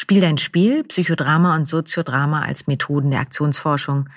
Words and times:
Spiel 0.00 0.20
dein 0.20 0.38
Spiel, 0.38 0.84
Psychodrama 0.84 1.56
und 1.56 1.66
Soziodrama 1.66 2.42
als 2.42 2.68
Methoden 2.68 3.10
der 3.10 3.18
Aktionsforschung 3.18 4.08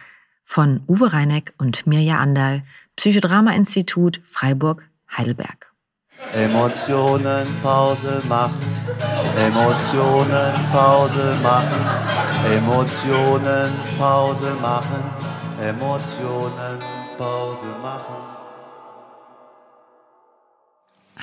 von 0.44 0.84
Uwe 0.88 1.12
Reineck 1.12 1.56
und 1.58 1.88
Mirja 1.88 2.20
Anderl, 2.20 2.62
Psychodrama-Institut 2.98 4.22
Freiburg, 4.24 4.88
Heidelberg. 5.18 5.74
Emotionen 6.36 7.48
Pause 7.64 8.22
machen, 8.30 8.62
Emotionen 9.36 10.54
Pause 10.72 11.36
machen, 11.42 11.82
Emotionen 12.56 13.72
Pause 13.98 14.54
machen, 14.62 15.04
Emotionen 15.60 16.78
Pause 17.18 17.66
machen. 17.82 18.31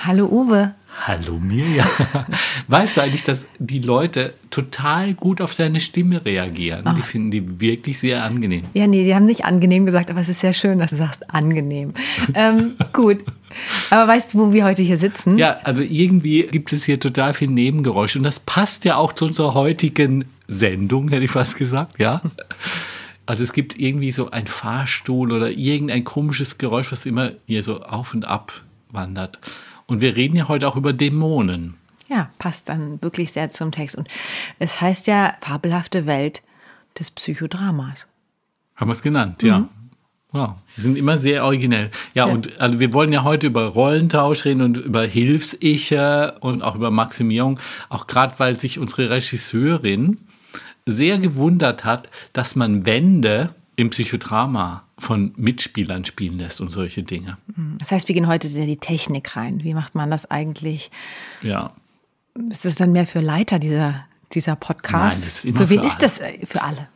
Hallo 0.01 0.27
Uwe. 0.27 0.75
Hallo 1.05 1.33
Mirja. 1.33 1.85
Weißt 2.69 2.95
du 2.95 3.01
eigentlich, 3.01 3.25
dass 3.25 3.47
die 3.59 3.79
Leute 3.79 4.33
total 4.49 5.13
gut 5.13 5.41
auf 5.41 5.53
deine 5.55 5.81
Stimme 5.81 6.23
reagieren? 6.23 6.85
Oh. 6.87 6.93
Die 6.93 7.01
finden 7.01 7.31
die 7.31 7.59
wirklich 7.59 7.99
sehr 7.99 8.23
angenehm. 8.23 8.63
Ja, 8.73 8.87
nee, 8.87 9.03
die 9.03 9.13
haben 9.13 9.25
nicht 9.25 9.43
angenehm 9.43 9.85
gesagt, 9.85 10.09
aber 10.09 10.21
es 10.21 10.29
ist 10.29 10.39
sehr 10.39 10.53
schön, 10.53 10.79
dass 10.79 10.91
du 10.91 10.95
sagst 10.95 11.33
angenehm. 11.33 11.93
ähm, 12.33 12.75
gut. 12.93 13.25
Aber 13.89 14.07
weißt 14.07 14.33
du, 14.33 14.39
wo 14.39 14.53
wir 14.53 14.63
heute 14.63 14.83
hier 14.83 14.97
sitzen? 14.97 15.37
Ja, 15.37 15.59
also 15.63 15.81
irgendwie 15.81 16.43
gibt 16.43 16.71
es 16.71 16.85
hier 16.85 16.99
total 16.99 17.33
viel 17.33 17.49
Nebengeräusche 17.49 18.19
und 18.19 18.23
das 18.23 18.39
passt 18.39 18.85
ja 18.85 18.95
auch 18.95 19.11
zu 19.11 19.25
unserer 19.25 19.53
heutigen 19.53 20.25
Sendung, 20.47 21.09
hätte 21.09 21.25
ich 21.25 21.31
fast 21.31 21.57
gesagt, 21.57 21.99
ja. 21.99 22.21
Also 23.25 23.43
es 23.43 23.53
gibt 23.53 23.77
irgendwie 23.79 24.11
so 24.11 24.31
ein 24.31 24.47
Fahrstuhl 24.47 25.31
oder 25.31 25.51
irgendein 25.51 26.03
komisches 26.03 26.57
Geräusch, 26.57 26.91
was 26.91 27.05
immer 27.05 27.33
hier 27.45 27.61
so 27.61 27.83
auf 27.83 28.15
und 28.15 28.25
ab 28.25 28.63
wandert. 28.89 29.39
Und 29.89 30.01
wir 30.01 30.15
reden 30.15 30.35
ja 30.35 30.47
heute 30.47 30.67
auch 30.67 30.75
über 30.75 30.93
Dämonen. 30.93 31.73
Ja, 32.07 32.29
passt 32.39 32.69
dann 32.69 33.01
wirklich 33.01 33.31
sehr 33.31 33.49
zum 33.49 33.71
Text. 33.71 33.95
Und 33.95 34.07
es 34.59 34.79
heißt 34.81 35.07
ja 35.07 35.33
fabelhafte 35.41 36.05
Welt 36.05 36.41
des 36.97 37.11
Psychodramas. 37.11 38.07
Haben 38.75 38.89
wir 38.89 38.93
es 38.93 39.01
genannt, 39.01 39.43
mhm. 39.43 39.49
ja. 39.49 39.69
Ja, 40.31 40.57
wir 40.75 40.83
sind 40.83 40.95
immer 40.95 41.17
sehr 41.17 41.43
originell. 41.43 41.89
Ja, 42.13 42.27
ja, 42.27 42.31
und 42.31 42.61
also 42.61 42.79
wir 42.79 42.93
wollen 42.93 43.11
ja 43.11 43.23
heute 43.23 43.47
über 43.47 43.65
Rollentausch 43.65 44.45
reden 44.45 44.61
und 44.61 44.77
über 44.77 45.03
Hilfsiche 45.03 46.35
und 46.41 46.61
auch 46.61 46.75
über 46.75 46.91
Maximierung, 46.91 47.59
auch 47.89 48.05
gerade 48.05 48.37
weil 48.37 48.59
sich 48.59 48.77
unsere 48.77 49.09
Regisseurin 49.09 50.19
sehr 50.85 51.17
gewundert 51.17 51.83
hat, 51.83 52.11
dass 52.31 52.55
man 52.55 52.85
Wände 52.85 53.55
im 53.79 53.91
Psychodrama 53.91 54.83
von 54.97 55.31
Mitspielern 55.37 56.03
spielen 56.03 56.37
lässt 56.37 56.59
und 56.59 56.69
solche 56.69 57.01
Dinge. 57.01 57.37
Das 57.77 57.91
heißt, 57.91 58.09
wir 58.09 58.13
gehen 58.13 58.27
heute 58.27 58.49
in 58.49 58.67
die 58.67 58.75
Technik 58.75 59.37
rein. 59.37 59.63
Wie 59.63 59.73
macht 59.73 59.95
man 59.95 60.11
das 60.11 60.29
eigentlich? 60.29 60.91
Ja. 61.41 61.71
Ist 62.49 62.65
das 62.65 62.75
dann 62.75 62.91
mehr 62.91 63.07
für 63.07 63.21
Leiter 63.21 63.57
dieser, 63.57 64.05
dieser 64.33 64.57
Podcast? 64.57 65.19
Nein, 65.19 65.25
das 65.25 65.27
ist 65.27 65.45
immer 65.45 65.59
für 65.59 65.69
wen 65.69 65.79
für 65.79 65.85
ist 65.85 66.03
das 66.03 66.19
äh, 66.19 66.45
für 66.45 66.61
alle? 66.61 66.89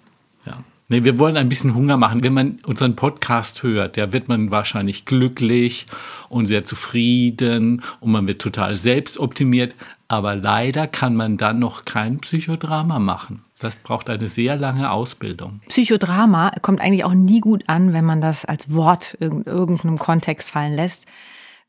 Nee, 0.90 1.04
wir 1.04 1.18
wollen 1.18 1.38
ein 1.38 1.50
bisschen 1.50 1.76
Hunger 1.76 1.98
machen. 1.98 2.24
Wenn 2.24 2.34
man 2.34 2.60
unseren 2.66 2.96
Podcast 2.96 3.64
hört, 3.64 3.98
da 3.98 4.12
wird 4.12 4.28
man 4.28 4.52
wahrscheinlich 4.52 5.06
glücklich 5.06 5.88
und 6.30 6.46
sehr 6.46 6.66
zufrieden 6.66 7.82
und 8.02 8.12
man 8.12 8.28
wird 8.28 8.42
total 8.42 8.76
selbstoptimiert. 8.76 9.76
Aber 10.10 10.36
leider 10.36 10.88
kann 10.88 11.16
man 11.16 11.38
dann 11.38 11.60
noch 11.60 11.86
kein 11.86 12.18
Psychodrama 12.18 13.00
machen. 13.00 13.44
Das 13.60 13.80
braucht 13.80 14.10
eine 14.10 14.28
sehr 14.28 14.58
lange 14.58 14.92
Ausbildung. 14.92 15.62
Psychodrama 15.70 16.52
kommt 16.62 16.82
eigentlich 16.82 17.06
auch 17.06 17.14
nie 17.14 17.40
gut 17.40 17.64
an, 17.68 17.94
wenn 17.94 18.04
man 18.04 18.20
das 18.20 18.44
als 18.44 18.74
Wort 18.74 19.16
in 19.22 19.44
irgendeinem 19.44 19.98
Kontext 19.98 20.52
fallen 20.52 20.74
lässt. 20.74 21.08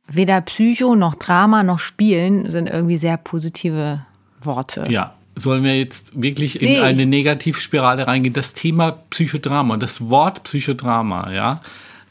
Weder 0.08 0.40
Psycho 0.40 0.96
noch 0.96 1.14
Drama 1.14 1.62
noch 1.62 1.78
Spielen 1.78 2.50
sind 2.50 2.68
irgendwie 2.68 2.96
sehr 2.96 3.16
positive 3.16 4.04
Worte. 4.42 4.86
Ja, 4.90 5.14
sollen 5.36 5.64
wir 5.64 5.76
jetzt 5.76 6.20
wirklich 6.20 6.60
in 6.60 6.68
Nee. 6.68 6.80
eine 6.80 7.06
Negativspirale 7.06 8.06
reingehen? 8.06 8.32
Das 8.34 8.54
Thema 8.54 8.92
Psychodrama 9.10 9.74
und 9.74 9.82
das 9.82 10.08
Wort 10.08 10.44
Psychodrama, 10.44 11.32
ja, 11.32 11.60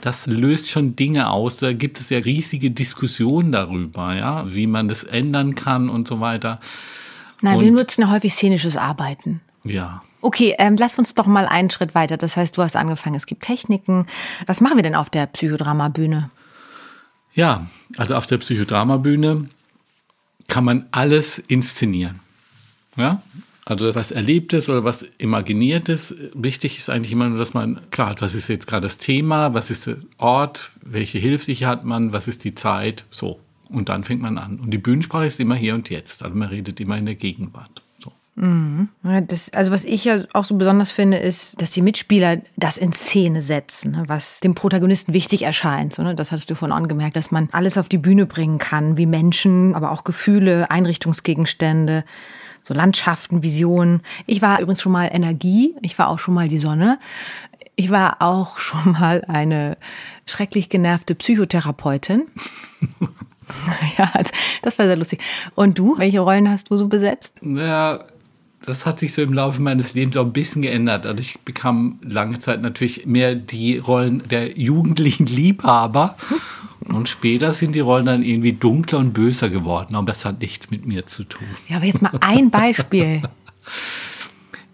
das 0.02 0.27
löst 0.27 0.69
schon 0.69 0.95
Dinge 0.95 1.29
aus. 1.29 1.57
Da 1.57 1.72
gibt 1.73 2.00
es 2.00 2.09
ja 2.09 2.19
riesige 2.19 2.72
Diskussionen 2.72 3.51
darüber, 3.53 4.13
ja, 4.16 4.53
wie 4.53 4.67
man 4.67 4.88
das 4.89 5.03
ändern 5.03 5.56
kann 5.56 5.89
und 5.89 6.07
so 6.07 6.19
weiter. 6.19 6.59
Nein, 7.41 7.59
wir 7.61 7.67
Und- 7.69 7.75
nutzen 7.75 8.01
ja 8.01 8.09
häufig 8.11 8.34
szenisches 8.34 8.75
Arbeiten. 8.78 9.41
Ja. 9.63 10.01
Okay, 10.22 10.55
ähm, 10.59 10.75
lass 10.78 10.97
uns 11.00 11.13
doch 11.16 11.25
mal 11.25 11.45
einen 11.45 11.69
Schritt 11.69 11.95
weiter. 11.95 12.17
Das 12.17 12.35
heißt, 12.38 12.57
du 12.57 12.61
hast 12.61 12.75
angefangen, 12.75 13.16
es 13.16 13.25
gibt 13.25 13.44
Techniken. 13.44 14.07
Was 14.45 14.59
machen 14.61 14.78
wir 14.78 14.84
denn 14.84 14.95
auf 14.95 15.09
der 15.09 15.25
Psychodramabühne? 15.28 16.29
Ja, 17.34 17.66
also 17.97 18.16
auf 18.16 18.25
der 18.28 18.38
Psychodramabühne 18.38 19.50
kann 20.47 20.63
man 20.66 20.85
alles 20.91 21.40
inszenieren. 21.40 22.19
Ja? 22.95 23.21
Also 23.65 23.95
was 23.95 24.11
Erlebtes 24.11 24.69
oder 24.69 24.83
was 24.83 25.05
Imaginiertes. 25.17 26.15
Wichtig 26.33 26.77
ist 26.77 26.89
eigentlich 26.89 27.13
immer 27.13 27.29
nur, 27.29 27.37
dass 27.37 27.53
man 27.53 27.79
klar 27.91 28.09
hat, 28.09 28.21
was 28.21 28.35
ist 28.35 28.49
jetzt 28.49 28.67
gerade 28.67 28.83
das 28.83 28.97
Thema, 28.97 29.53
was 29.53 29.69
ist 29.69 29.87
der 29.87 29.97
Ort, 30.17 30.71
welche 30.81 31.17
Hilfsicher 31.17 31.67
hat 31.67 31.85
man, 31.85 32.11
was 32.11 32.27
ist 32.27 32.43
die 32.43 32.55
Zeit, 32.55 33.05
so. 33.09 33.39
Und 33.69 33.89
dann 33.89 34.03
fängt 34.03 34.21
man 34.21 34.37
an. 34.37 34.59
Und 34.59 34.71
die 34.71 34.77
Bühnensprache 34.77 35.25
ist 35.25 35.39
immer 35.39 35.55
hier 35.55 35.73
und 35.73 35.89
jetzt. 35.89 36.23
Also 36.23 36.35
man 36.35 36.49
redet 36.49 36.79
immer 36.79 36.97
in 36.97 37.05
der 37.05 37.15
Gegenwart. 37.15 37.81
So. 37.97 38.11
Ja, 39.03 39.21
Das, 39.21 39.51
also 39.53 39.71
was 39.71 39.85
ich 39.85 40.03
ja 40.03 40.25
auch 40.33 40.43
so 40.43 40.55
besonders 40.57 40.91
finde, 40.91 41.17
ist, 41.17 41.61
dass 41.61 41.71
die 41.71 41.81
Mitspieler 41.81 42.41
das 42.57 42.77
in 42.77 42.91
Szene 42.91 43.41
setzen, 43.41 43.91
ne, 43.91 44.03
was 44.07 44.41
dem 44.41 44.55
Protagonisten 44.55 45.13
wichtig 45.13 45.43
erscheint. 45.43 45.97
Ne? 45.97 46.13
Das 46.13 46.31
hattest 46.31 46.49
du 46.49 46.55
vorhin 46.55 46.75
angemerkt, 46.75 47.15
dass 47.15 47.31
man 47.31 47.47
alles 47.51 47.77
auf 47.77 47.89
die 47.89 47.97
Bühne 47.97 48.25
bringen 48.25 48.57
kann, 48.57 48.97
wie 48.97 49.05
Menschen, 49.05 49.73
aber 49.73 49.91
auch 49.91 50.03
Gefühle, 50.03 50.69
Einrichtungsgegenstände, 50.69 52.03
so 52.63 52.74
Landschaften, 52.74 53.44
Visionen. 53.44 54.01
Ich 54.25 54.41
war 54.41 54.59
übrigens 54.59 54.81
schon 54.81 54.91
mal 54.91 55.09
Energie, 55.12 55.75
ich 55.81 55.97
war 55.97 56.09
auch 56.09 56.19
schon 56.19 56.34
mal 56.34 56.47
die 56.47 56.57
Sonne. 56.57 57.00
Ich 57.75 57.90
war 57.90 58.22
auch 58.22 58.57
schon 58.59 58.94
mal 58.94 59.24
eine 59.28 59.78
schrecklich 60.25 60.69
genervte 60.69 61.16
Psychotherapeutin. 61.16 62.23
ja, 63.97 64.12
das 64.62 64.79
war 64.79 64.85
sehr 64.85 64.96
lustig. 64.96 65.22
Und 65.56 65.78
du, 65.78 65.97
welche 65.97 66.22
Rollen 66.22 66.50
hast 66.50 66.69
du 66.69 66.78
so 66.78 66.88
besetzt? 66.88 67.41
Ja, 67.44 68.06
das 68.66 68.85
hat 68.85 69.00
sich 69.00 69.13
so 69.13 69.22
im 69.22 69.34
Laufe 69.34 69.62
meines 69.62 69.94
Lebens 69.94 70.16
auch 70.16 70.25
ein 70.25 70.34
bisschen 70.34 70.62
geändert. 70.62 71.06
Also 71.06 71.19
ich 71.19 71.40
bekam 71.41 72.00
lange 72.02 72.40
Zeit 72.40 72.62
natürlich 72.62 73.06
mehr 73.06 73.35
die 73.35 73.78
Rollen 73.78 74.23
der 74.29 74.57
jugendlichen 74.57 75.25
Liebhaber. 75.25 76.16
Und 76.88 77.09
später 77.09 77.53
sind 77.53 77.73
die 77.73 77.79
Rollen 77.79 78.05
dann 78.05 78.23
irgendwie 78.23 78.53
dunkler 78.53 78.99
und 78.99 79.13
böser 79.13 79.49
geworden. 79.49 79.95
Aber 79.95 80.07
das 80.07 80.25
hat 80.25 80.41
nichts 80.41 80.69
mit 80.71 80.85
mir 80.85 81.05
zu 81.05 81.23
tun. 81.23 81.47
Ja, 81.69 81.77
aber 81.77 81.85
jetzt 81.85 82.01
mal 82.01 82.11
ein 82.21 82.49
Beispiel. 82.49 83.21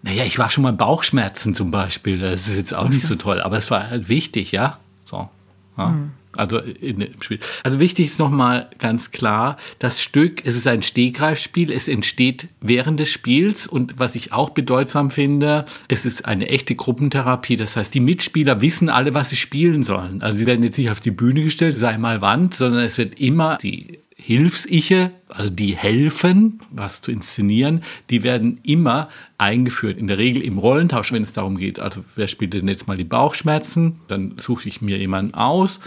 Naja, 0.02 0.24
ich 0.24 0.38
war 0.38 0.48
schon 0.48 0.62
mal 0.62 0.72
Bauchschmerzen 0.72 1.54
zum 1.54 1.70
Beispiel. 1.70 2.18
Das 2.18 2.48
ist 2.48 2.56
jetzt 2.56 2.72
auch 2.72 2.88
nicht 2.88 3.04
so 3.04 3.16
toll. 3.16 3.42
Aber 3.42 3.58
es 3.58 3.70
war 3.70 3.90
halt 3.90 4.08
wichtig, 4.08 4.50
ja. 4.50 4.78
So. 5.04 5.28
Ja. 5.76 5.94
Also 6.36 6.58
in, 6.58 7.00
im 7.00 7.22
Spiel. 7.22 7.40
Also 7.64 7.80
wichtig 7.80 8.06
ist 8.06 8.18
nochmal 8.20 8.70
ganz 8.78 9.10
klar, 9.10 9.56
das 9.80 10.00
Stück, 10.00 10.46
es 10.46 10.56
ist 10.56 10.68
ein 10.68 10.82
Stegreifspiel, 10.82 11.72
es 11.72 11.88
entsteht 11.88 12.48
während 12.60 13.00
des 13.00 13.10
Spiels 13.10 13.66
und 13.66 13.98
was 13.98 14.14
ich 14.14 14.32
auch 14.32 14.50
bedeutsam 14.50 15.10
finde, 15.10 15.64
es 15.88 16.06
ist 16.06 16.26
eine 16.26 16.48
echte 16.48 16.76
Gruppentherapie. 16.76 17.56
Das 17.56 17.76
heißt, 17.76 17.92
die 17.92 18.00
Mitspieler 18.00 18.60
wissen 18.60 18.88
alle, 18.88 19.12
was 19.12 19.30
sie 19.30 19.36
spielen 19.36 19.82
sollen. 19.82 20.22
Also 20.22 20.38
sie 20.38 20.46
werden 20.46 20.62
jetzt 20.62 20.78
nicht 20.78 20.90
auf 20.90 21.00
die 21.00 21.10
Bühne 21.10 21.42
gestellt, 21.42 21.74
sei 21.74 21.98
mal 21.98 22.20
Wand, 22.20 22.54
sondern 22.54 22.84
es 22.84 22.96
wird 22.96 23.18
immer 23.18 23.58
die 23.58 23.98
Hilfsiche, 24.22 25.12
also 25.28 25.50
die 25.50 25.74
helfen, 25.74 26.60
was 26.70 27.00
zu 27.00 27.10
inszenieren, 27.10 27.82
die 28.10 28.22
werden 28.22 28.60
immer 28.62 29.08
eingeführt. 29.38 29.98
In 29.98 30.06
der 30.06 30.18
Regel 30.18 30.42
im 30.42 30.58
Rollentausch, 30.58 31.12
wenn 31.12 31.22
es 31.22 31.32
darum 31.32 31.56
geht, 31.56 31.80
also 31.80 32.04
wer 32.14 32.28
spielt 32.28 32.52
denn 32.52 32.68
jetzt 32.68 32.86
mal 32.86 32.98
die 32.98 33.04
Bauchschmerzen, 33.04 34.00
dann 34.08 34.34
suche 34.36 34.68
ich 34.68 34.82
mir 34.82 34.98
jemanden 34.98 35.34
aus 35.34 35.80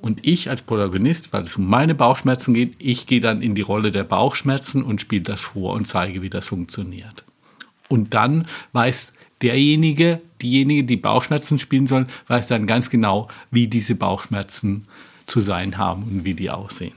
und 0.00 0.26
ich 0.26 0.48
als 0.48 0.62
Protagonist, 0.62 1.32
weil 1.32 1.42
es 1.42 1.56
um 1.56 1.68
meine 1.68 1.94
Bauchschmerzen 1.94 2.54
geht, 2.54 2.74
ich 2.78 3.06
gehe 3.06 3.20
dann 3.20 3.42
in 3.42 3.54
die 3.54 3.62
Rolle 3.62 3.90
der 3.90 4.04
Bauchschmerzen 4.04 4.82
und 4.82 5.00
spiele 5.00 5.22
das 5.22 5.40
vor 5.40 5.74
und 5.74 5.86
zeige, 5.86 6.22
wie 6.22 6.30
das 6.30 6.48
funktioniert. 6.48 7.24
Und 7.88 8.14
dann 8.14 8.46
weiß 8.72 9.12
derjenige, 9.42 10.20
diejenige, 10.42 10.84
die 10.84 10.96
Bauchschmerzen 10.96 11.58
spielen 11.58 11.86
sollen, 11.86 12.06
weiß 12.28 12.46
dann 12.46 12.66
ganz 12.66 12.90
genau, 12.90 13.28
wie 13.50 13.68
diese 13.68 13.94
Bauchschmerzen 13.94 14.86
zu 15.26 15.40
sein 15.40 15.78
haben 15.78 16.04
und 16.04 16.24
wie 16.24 16.34
die 16.34 16.50
aussehen. 16.50 16.92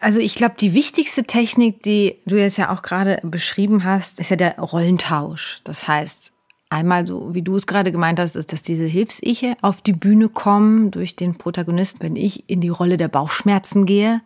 Also 0.00 0.18
ich 0.18 0.34
glaube, 0.34 0.54
die 0.58 0.72
wichtigste 0.72 1.24
Technik, 1.24 1.82
die 1.82 2.16
du 2.24 2.36
jetzt 2.36 2.56
ja 2.56 2.70
auch 2.72 2.80
gerade 2.80 3.20
beschrieben 3.22 3.84
hast, 3.84 4.18
ist 4.18 4.30
ja 4.30 4.36
der 4.36 4.58
Rollentausch. 4.58 5.60
Das 5.64 5.86
heißt, 5.86 6.32
einmal 6.70 7.06
so, 7.06 7.34
wie 7.34 7.42
du 7.42 7.56
es 7.56 7.66
gerade 7.66 7.92
gemeint 7.92 8.18
hast, 8.18 8.36
ist, 8.36 8.52
dass 8.52 8.62
diese 8.62 8.84
Hilfsiche 8.84 9.56
auf 9.60 9.82
die 9.82 9.92
Bühne 9.92 10.28
kommen 10.28 10.90
durch 10.90 11.16
den 11.16 11.36
Protagonisten. 11.36 12.00
Wenn 12.00 12.16
ich 12.16 12.48
in 12.48 12.60
die 12.60 12.68
Rolle 12.68 12.96
der 12.96 13.08
Bauchschmerzen 13.08 13.84
gehe, 13.84 14.22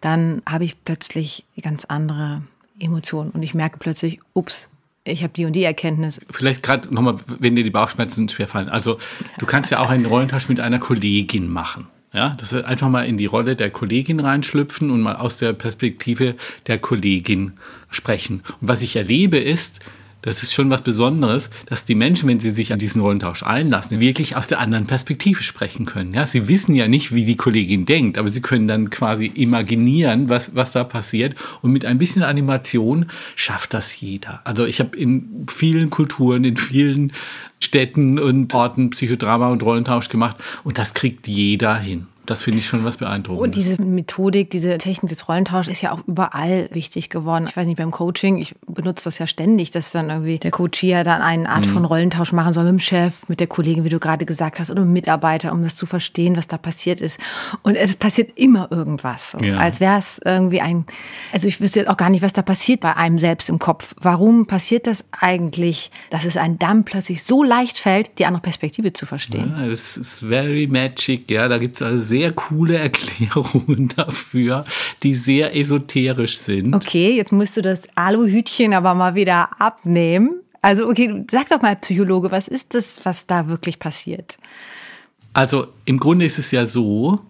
dann 0.00 0.40
habe 0.48 0.64
ich 0.64 0.82
plötzlich 0.84 1.44
ganz 1.60 1.84
andere 1.84 2.42
Emotionen 2.78 3.30
und 3.30 3.42
ich 3.42 3.54
merke 3.54 3.78
plötzlich, 3.78 4.20
ups, 4.32 4.70
ich 5.04 5.22
habe 5.22 5.32
die 5.32 5.44
und 5.44 5.54
die 5.54 5.64
Erkenntnis. 5.64 6.20
Vielleicht 6.30 6.62
gerade 6.62 6.92
nochmal, 6.94 7.16
wenn 7.26 7.56
dir 7.56 7.64
die 7.64 7.70
Bauchschmerzen 7.70 8.28
schwerfallen. 8.28 8.68
Also 8.68 8.98
du 9.38 9.46
kannst 9.46 9.70
ja 9.70 9.80
auch 9.80 9.90
einen 9.90 10.06
Rollentausch 10.06 10.48
mit 10.48 10.60
einer 10.60 10.78
Kollegin 10.78 11.50
machen. 11.50 11.86
Ja, 12.12 12.34
das 12.38 12.52
ist 12.52 12.64
einfach 12.64 12.88
mal 12.88 13.06
in 13.06 13.18
die 13.18 13.26
Rolle 13.26 13.54
der 13.54 13.70
Kollegin 13.70 14.20
reinschlüpfen 14.20 14.90
und 14.90 15.02
mal 15.02 15.16
aus 15.16 15.36
der 15.36 15.52
Perspektive 15.52 16.36
der 16.66 16.78
Kollegin 16.78 17.52
sprechen. 17.90 18.42
Und 18.60 18.68
was 18.68 18.82
ich 18.82 18.96
erlebe 18.96 19.38
ist, 19.38 19.80
das 20.22 20.42
ist 20.42 20.52
schon 20.52 20.70
was 20.70 20.82
Besonderes, 20.82 21.50
dass 21.66 21.84
die 21.84 21.94
Menschen, 21.94 22.28
wenn 22.28 22.40
sie 22.40 22.50
sich 22.50 22.72
an 22.72 22.78
diesen 22.78 23.00
Rollentausch 23.00 23.42
einlassen, 23.42 24.00
wirklich 24.00 24.36
aus 24.36 24.48
der 24.48 24.58
anderen 24.58 24.86
Perspektive 24.86 25.42
sprechen 25.42 25.86
können. 25.86 26.12
Ja, 26.12 26.26
sie 26.26 26.48
wissen 26.48 26.74
ja 26.74 26.88
nicht, 26.88 27.14
wie 27.14 27.24
die 27.24 27.36
Kollegin 27.36 27.86
denkt, 27.86 28.18
aber 28.18 28.28
sie 28.28 28.40
können 28.40 28.66
dann 28.66 28.90
quasi 28.90 29.26
imaginieren, 29.26 30.28
was, 30.28 30.54
was 30.54 30.72
da 30.72 30.84
passiert. 30.84 31.36
Und 31.62 31.72
mit 31.72 31.84
ein 31.84 31.98
bisschen 31.98 32.22
Animation 32.22 33.06
schafft 33.36 33.74
das 33.74 34.00
jeder. 34.00 34.40
Also 34.44 34.66
ich 34.66 34.80
habe 34.80 34.96
in 34.96 35.46
vielen 35.48 35.90
Kulturen, 35.90 36.44
in 36.44 36.56
vielen 36.56 37.12
Städten 37.60 38.18
und 38.18 38.52
Orten 38.54 38.90
Psychodrama 38.90 39.48
und 39.48 39.62
Rollentausch 39.62 40.08
gemacht 40.08 40.36
und 40.64 40.78
das 40.78 40.94
kriegt 40.94 41.26
jeder 41.26 41.76
hin. 41.76 42.06
Das 42.28 42.42
finde 42.42 42.58
ich 42.58 42.66
schon 42.66 42.84
was 42.84 42.98
beeindruckendes. 42.98 43.42
Und 43.42 43.54
diese 43.54 43.80
Methodik, 43.80 44.50
diese 44.50 44.76
Technik 44.76 45.08
des 45.08 45.30
Rollentauschs 45.30 45.66
ist 45.68 45.80
ja 45.80 45.92
auch 45.92 46.06
überall 46.06 46.68
wichtig 46.72 47.08
geworden. 47.08 47.46
Ich 47.48 47.56
weiß 47.56 47.64
nicht, 47.64 47.78
beim 47.78 47.90
Coaching, 47.90 48.36
ich 48.36 48.54
benutze 48.66 49.04
das 49.04 49.18
ja 49.18 49.26
ständig, 49.26 49.70
dass 49.70 49.92
dann 49.92 50.10
irgendwie 50.10 50.38
der 50.38 50.50
Coach 50.50 50.78
hier 50.78 51.04
dann 51.04 51.22
eine 51.22 51.48
Art 51.48 51.64
mhm. 51.64 51.70
von 51.70 51.84
Rollentausch 51.86 52.34
machen 52.34 52.52
soll 52.52 52.64
mit 52.64 52.72
dem 52.72 52.80
Chef, 52.80 53.26
mit 53.30 53.40
der 53.40 53.46
Kollegin, 53.46 53.84
wie 53.84 53.88
du 53.88 53.98
gerade 53.98 54.26
gesagt 54.26 54.58
hast, 54.58 54.70
oder 54.70 54.82
mit 54.82 54.90
Mitarbeiter, 54.90 55.52
um 55.52 55.62
das 55.62 55.74
zu 55.74 55.86
verstehen, 55.86 56.36
was 56.36 56.46
da 56.46 56.58
passiert 56.58 57.00
ist. 57.00 57.18
Und 57.62 57.76
es 57.76 57.96
passiert 57.96 58.32
immer 58.36 58.70
irgendwas. 58.70 59.34
Ja. 59.40 59.56
Als 59.56 59.80
wäre 59.80 59.96
es 59.96 60.20
irgendwie 60.22 60.60
ein, 60.60 60.84
also 61.32 61.48
ich 61.48 61.62
wüsste 61.62 61.80
jetzt 61.80 61.88
auch 61.88 61.96
gar 61.96 62.10
nicht, 62.10 62.20
was 62.20 62.34
da 62.34 62.42
passiert 62.42 62.80
bei 62.80 62.94
einem 62.94 63.18
selbst 63.18 63.48
im 63.48 63.58
Kopf. 63.58 63.94
Warum 64.02 64.46
passiert 64.46 64.86
das 64.86 65.06
eigentlich, 65.18 65.90
dass 66.10 66.26
es 66.26 66.36
einem 66.36 66.58
dann 66.58 66.84
plötzlich 66.84 67.22
so 67.22 67.42
leicht 67.42 67.78
fällt, 67.78 68.18
die 68.18 68.26
andere 68.26 68.42
Perspektive 68.42 68.92
zu 68.92 69.06
verstehen? 69.06 69.54
Ja, 69.56 69.66
das 69.66 69.96
ist 69.96 70.18
very 70.18 70.66
magic, 70.66 71.30
ja. 71.30 71.48
Da 71.48 71.56
gibt 71.56 71.76
es 71.76 71.82
also 71.82 72.04
sehr 72.04 72.17
sehr 72.18 72.32
coole 72.32 72.78
Erklärungen 72.78 73.88
dafür, 73.96 74.64
die 75.04 75.14
sehr 75.14 75.56
esoterisch 75.56 76.38
sind. 76.38 76.74
Okay, 76.74 77.16
jetzt 77.16 77.30
musst 77.30 77.56
du 77.56 77.62
das 77.62 77.88
Aluhütchen 77.94 78.74
aber 78.74 78.94
mal 78.94 79.14
wieder 79.14 79.60
abnehmen. 79.60 80.40
Also, 80.60 80.88
okay, 80.88 81.24
sag 81.30 81.48
doch 81.48 81.62
mal, 81.62 81.76
Psychologe, 81.76 82.32
was 82.32 82.48
ist 82.48 82.74
das, 82.74 83.04
was 83.04 83.28
da 83.28 83.46
wirklich 83.46 83.78
passiert? 83.78 84.36
Also, 85.32 85.68
im 85.84 86.00
Grunde 86.00 86.24
ist 86.24 86.38
es 86.38 86.50
ja 86.50 86.66
so, 86.66 87.20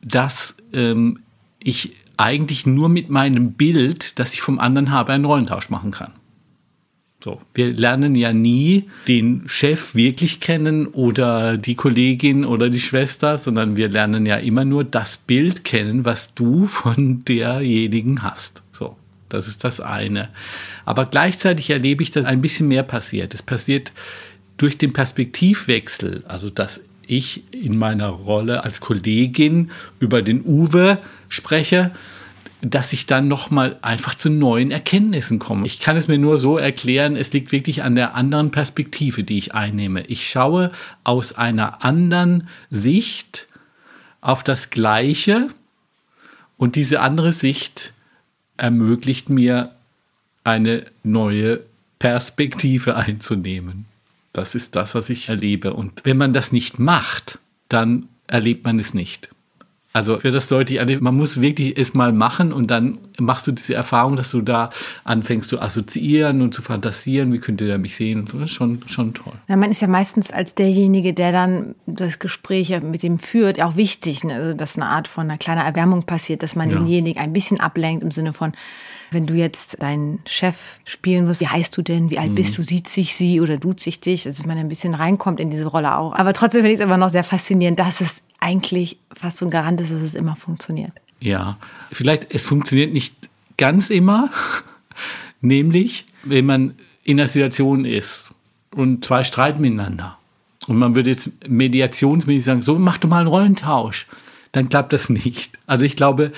dass 0.00 0.54
ähm, 0.72 1.18
ich 1.58 1.94
eigentlich 2.16 2.64
nur 2.64 2.88
mit 2.88 3.10
meinem 3.10 3.52
Bild, 3.52 4.18
das 4.18 4.32
ich 4.32 4.40
vom 4.40 4.58
anderen 4.58 4.90
habe, 4.90 5.12
einen 5.12 5.26
Rollentausch 5.26 5.68
machen 5.68 5.90
kann. 5.90 6.12
So, 7.20 7.40
wir 7.52 7.72
lernen 7.72 8.14
ja 8.14 8.32
nie 8.32 8.84
den 9.08 9.42
Chef 9.46 9.96
wirklich 9.96 10.38
kennen 10.38 10.86
oder 10.86 11.56
die 11.56 11.74
Kollegin 11.74 12.44
oder 12.44 12.70
die 12.70 12.78
Schwester, 12.78 13.38
sondern 13.38 13.76
wir 13.76 13.88
lernen 13.88 14.24
ja 14.24 14.36
immer 14.36 14.64
nur 14.64 14.84
das 14.84 15.16
Bild 15.16 15.64
kennen, 15.64 16.04
was 16.04 16.34
du 16.34 16.66
von 16.66 17.24
derjenigen 17.24 18.22
hast. 18.22 18.62
So, 18.70 18.96
das 19.28 19.48
ist 19.48 19.64
das 19.64 19.80
eine. 19.80 20.28
Aber 20.84 21.06
gleichzeitig 21.06 21.70
erlebe 21.70 22.04
ich, 22.04 22.12
dass 22.12 22.24
ein 22.24 22.40
bisschen 22.40 22.68
mehr 22.68 22.84
passiert. 22.84 23.34
Es 23.34 23.42
passiert 23.42 23.92
durch 24.56 24.78
den 24.78 24.92
Perspektivwechsel, 24.92 26.22
also 26.28 26.50
dass 26.50 26.82
ich 27.04 27.42
in 27.52 27.76
meiner 27.78 28.08
Rolle 28.08 28.62
als 28.62 28.80
Kollegin 28.80 29.72
über 29.98 30.22
den 30.22 30.44
Uwe 30.44 30.98
spreche 31.28 31.90
dass 32.60 32.92
ich 32.92 33.06
dann 33.06 33.28
nochmal 33.28 33.78
einfach 33.82 34.14
zu 34.14 34.30
neuen 34.30 34.70
Erkenntnissen 34.70 35.38
komme. 35.38 35.66
Ich 35.66 35.78
kann 35.78 35.96
es 35.96 36.08
mir 36.08 36.18
nur 36.18 36.38
so 36.38 36.58
erklären, 36.58 37.16
es 37.16 37.32
liegt 37.32 37.52
wirklich 37.52 37.82
an 37.82 37.94
der 37.94 38.14
anderen 38.14 38.50
Perspektive, 38.50 39.22
die 39.22 39.38
ich 39.38 39.54
einnehme. 39.54 40.04
Ich 40.06 40.28
schaue 40.28 40.72
aus 41.04 41.32
einer 41.32 41.84
anderen 41.84 42.48
Sicht 42.70 43.46
auf 44.20 44.42
das 44.42 44.70
Gleiche 44.70 45.48
und 46.56 46.74
diese 46.74 47.00
andere 47.00 47.32
Sicht 47.32 47.92
ermöglicht 48.56 49.30
mir 49.30 49.72
eine 50.42 50.86
neue 51.04 51.60
Perspektive 51.98 52.96
einzunehmen. 52.96 53.86
Das 54.32 54.54
ist 54.54 54.76
das, 54.76 54.94
was 54.94 55.10
ich 55.10 55.28
erlebe. 55.28 55.74
Und 55.74 56.04
wenn 56.04 56.16
man 56.16 56.32
das 56.32 56.52
nicht 56.52 56.78
macht, 56.78 57.38
dann 57.68 58.08
erlebt 58.26 58.64
man 58.64 58.78
es 58.78 58.94
nicht. 58.94 59.30
Also 59.94 60.18
für 60.18 60.30
das 60.30 60.48
deutlich, 60.48 61.00
man 61.00 61.16
muss 61.16 61.40
wirklich 61.40 61.78
es 61.78 61.94
mal 61.94 62.12
machen 62.12 62.52
und 62.52 62.70
dann 62.70 62.98
machst 63.18 63.46
du 63.46 63.52
diese 63.52 63.72
Erfahrung, 63.74 64.16
dass 64.16 64.30
du 64.30 64.42
da 64.42 64.68
anfängst 65.04 65.48
zu 65.48 65.60
assoziieren 65.60 66.42
und 66.42 66.54
zu 66.54 66.60
fantasieren, 66.60 67.32
wie 67.32 67.38
könnte 67.38 67.66
der 67.66 67.78
mich 67.78 67.96
sehen 67.96 68.20
und 68.20 68.28
so. 68.28 68.38
Das 68.38 68.50
ist 68.50 68.56
schon, 68.56 68.82
schon 68.86 69.14
toll. 69.14 69.32
Ja, 69.48 69.56
man 69.56 69.70
ist 69.70 69.80
ja 69.80 69.88
meistens 69.88 70.30
als 70.30 70.54
derjenige, 70.54 71.14
der 71.14 71.32
dann 71.32 71.74
das 71.86 72.18
Gespräch 72.18 72.78
mit 72.82 73.02
dem 73.02 73.18
führt, 73.18 73.62
auch 73.62 73.76
wichtig, 73.76 74.24
ne? 74.24 74.34
also, 74.34 74.54
dass 74.54 74.76
eine 74.76 74.86
Art 74.86 75.08
von 75.08 75.24
einer 75.24 75.38
kleinen 75.38 75.64
Erwärmung 75.64 76.04
passiert, 76.04 76.42
dass 76.42 76.54
man 76.54 76.70
ja. 76.70 76.76
denjenigen 76.76 77.22
ein 77.22 77.32
bisschen 77.32 77.58
ablenkt 77.58 78.02
im 78.02 78.10
Sinne 78.10 78.34
von, 78.34 78.52
wenn 79.10 79.26
du 79.26 79.34
jetzt 79.34 79.80
deinen 79.82 80.20
Chef 80.26 80.80
spielen 80.84 81.26
wirst, 81.26 81.40
wie 81.40 81.48
heißt 81.48 81.76
du 81.76 81.82
denn, 81.82 82.10
wie 82.10 82.18
alt 82.18 82.30
mhm. 82.30 82.34
bist 82.36 82.58
du, 82.58 82.62
sieht 82.62 82.88
sich 82.88 83.14
sie 83.14 83.40
oder 83.40 83.56
duzt 83.56 83.80
sich 83.80 84.00
dich, 84.00 84.24
dass 84.24 84.46
man 84.46 84.58
ein 84.58 84.68
bisschen 84.68 84.94
reinkommt 84.94 85.40
in 85.40 85.50
diese 85.50 85.66
Rolle 85.66 85.96
auch. 85.96 86.14
Aber 86.14 86.32
trotzdem 86.32 86.60
finde 86.60 86.72
ich 86.72 86.78
es 86.78 86.84
immer 86.84 86.96
noch 86.96 87.10
sehr 87.10 87.24
faszinierend, 87.24 87.78
dass 87.78 88.00
es 88.00 88.22
eigentlich 88.40 88.98
fast 89.14 89.38
so 89.38 89.46
ein 89.46 89.50
Garant 89.50 89.80
ist, 89.80 89.92
dass 89.92 90.00
es 90.00 90.14
immer 90.14 90.36
funktioniert. 90.36 90.92
Ja, 91.20 91.58
vielleicht, 91.90 92.32
es 92.32 92.46
funktioniert 92.46 92.92
nicht 92.92 93.14
ganz 93.56 93.90
immer, 93.90 94.30
nämlich 95.40 96.06
wenn 96.24 96.46
man 96.46 96.74
in 97.04 97.18
einer 97.18 97.28
Situation 97.28 97.84
ist 97.84 98.32
und 98.70 99.04
zwei 99.04 99.24
streiten 99.24 99.62
miteinander 99.62 100.18
und 100.66 100.76
man 100.76 100.94
würde 100.94 101.10
jetzt 101.10 101.30
mediationsmäßig 101.48 102.44
sagen, 102.44 102.62
so 102.62 102.78
mach 102.78 102.98
doch 102.98 103.08
mal 103.08 103.20
einen 103.20 103.28
Rollentausch, 103.28 104.06
dann 104.52 104.68
klappt 104.68 104.92
das 104.92 105.08
nicht. 105.08 105.58
Also 105.66 105.84
ich 105.84 105.96
glaube, 105.96 106.32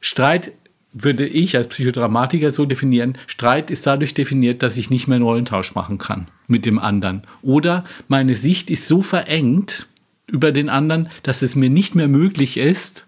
Streit 0.00 0.52
würde 0.92 1.26
ich 1.26 1.56
als 1.56 1.68
Psychodramatiker 1.68 2.50
so 2.50 2.66
definieren, 2.66 3.16
Streit 3.26 3.70
ist 3.70 3.86
dadurch 3.86 4.14
definiert, 4.14 4.62
dass 4.62 4.76
ich 4.76 4.90
nicht 4.90 5.08
mehr 5.08 5.16
einen 5.16 5.24
Rollentausch 5.24 5.74
machen 5.74 5.98
kann 5.98 6.28
mit 6.46 6.66
dem 6.66 6.78
anderen. 6.78 7.22
Oder 7.42 7.84
meine 8.08 8.34
Sicht 8.34 8.70
ist 8.70 8.86
so 8.86 9.02
verengt, 9.02 9.86
über 10.26 10.52
den 10.52 10.68
anderen, 10.68 11.08
dass 11.22 11.42
es 11.42 11.56
mir 11.56 11.70
nicht 11.70 11.94
mehr 11.94 12.08
möglich 12.08 12.56
ist, 12.56 13.06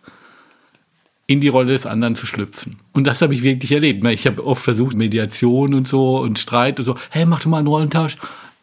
in 1.26 1.40
die 1.40 1.48
Rolle 1.48 1.72
des 1.72 1.86
anderen 1.86 2.16
zu 2.16 2.26
schlüpfen. 2.26 2.76
Und 2.92 3.06
das 3.06 3.22
habe 3.22 3.32
ich 3.32 3.42
wirklich 3.42 3.72
erlebt. 3.72 4.04
Ich 4.04 4.26
habe 4.26 4.44
oft 4.46 4.62
versucht, 4.62 4.94
Mediation 4.94 5.72
und 5.72 5.88
so 5.88 6.19
und 6.19 6.38
Streit 6.38 6.78
und 6.78 6.84
so, 6.84 6.96
hey, 7.10 7.25
mach 7.25 7.40
doch 7.40 7.46
mal 7.46 7.58
einen 7.58 7.66
Rollentausch. 7.66 8.19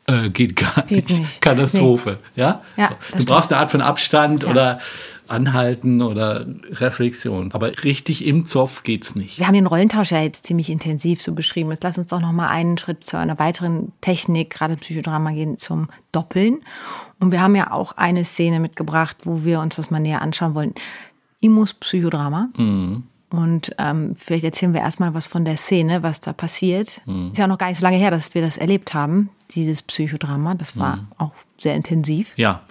Äh, 0.07 0.29
geht 0.29 0.55
gar 0.55 0.83
geht 0.87 1.09
nicht. 1.09 1.21
nicht. 1.21 1.41
Katastrophe. 1.41 2.17
Nee. 2.35 2.41
Ja? 2.41 2.61
ja 2.75 2.89
so. 3.11 3.19
Du 3.19 3.25
brauchst 3.25 3.51
eine 3.51 3.61
Art 3.61 3.71
von 3.71 3.81
Abstand 3.81 4.43
ja. 4.43 4.49
oder 4.49 4.79
Anhalten 5.27 6.01
oder 6.01 6.45
Reflexion. 6.71 7.51
Aber 7.53 7.83
richtig 7.83 8.25
im 8.25 8.45
Zoff 8.45 8.83
geht's 8.83 9.15
nicht. 9.15 9.39
Wir 9.39 9.47
haben 9.47 9.53
den 9.53 9.67
Rollentausch 9.67 10.11
ja 10.11 10.21
jetzt 10.21 10.45
ziemlich 10.45 10.69
intensiv 10.69 11.21
so 11.21 11.33
beschrieben. 11.33 11.71
Jetzt 11.71 11.83
lass 11.83 11.97
uns 11.97 12.09
doch 12.09 12.19
noch 12.19 12.33
mal 12.33 12.49
einen 12.49 12.77
Schritt 12.77 13.05
zu 13.05 13.17
einer 13.17 13.39
weiteren 13.39 13.93
Technik, 14.01 14.49
gerade 14.49 14.75
Psychodrama 14.75 15.31
gehen, 15.31 15.57
zum 15.57 15.87
Doppeln. 16.11 16.63
Und 17.19 17.31
wir 17.31 17.41
haben 17.41 17.55
ja 17.55 17.71
auch 17.71 17.93
eine 17.93 18.25
Szene 18.25 18.59
mitgebracht, 18.59 19.17
wo 19.23 19.43
wir 19.43 19.59
uns 19.61 19.77
das 19.77 19.89
mal 19.89 19.99
näher 19.99 20.21
anschauen 20.21 20.55
wollen. 20.55 20.73
Imus 21.39 21.73
Psychodrama. 21.73 22.49
Mhm. 22.57 23.03
Und 23.31 23.73
ähm, 23.77 24.13
vielleicht 24.15 24.43
erzählen 24.43 24.73
wir 24.73 24.81
erstmal 24.81 25.13
was 25.13 25.25
von 25.25 25.45
der 25.45 25.55
Szene, 25.55 26.03
was 26.03 26.19
da 26.19 26.33
passiert. 26.33 27.01
Mhm. 27.05 27.31
Ist 27.31 27.37
ja 27.37 27.45
auch 27.45 27.49
noch 27.49 27.57
gar 27.57 27.67
nicht 27.67 27.79
so 27.79 27.83
lange 27.83 27.97
her, 27.97 28.11
dass 28.11 28.33
wir 28.35 28.41
das 28.41 28.57
erlebt 28.57 28.93
haben, 28.93 29.29
dieses 29.51 29.81
Psychodrama. 29.81 30.55
Das 30.55 30.77
war 30.77 30.97
mhm. 30.97 31.07
auch 31.17 31.31
sehr 31.57 31.75
intensiv. 31.75 32.33
Ja, 32.35 32.61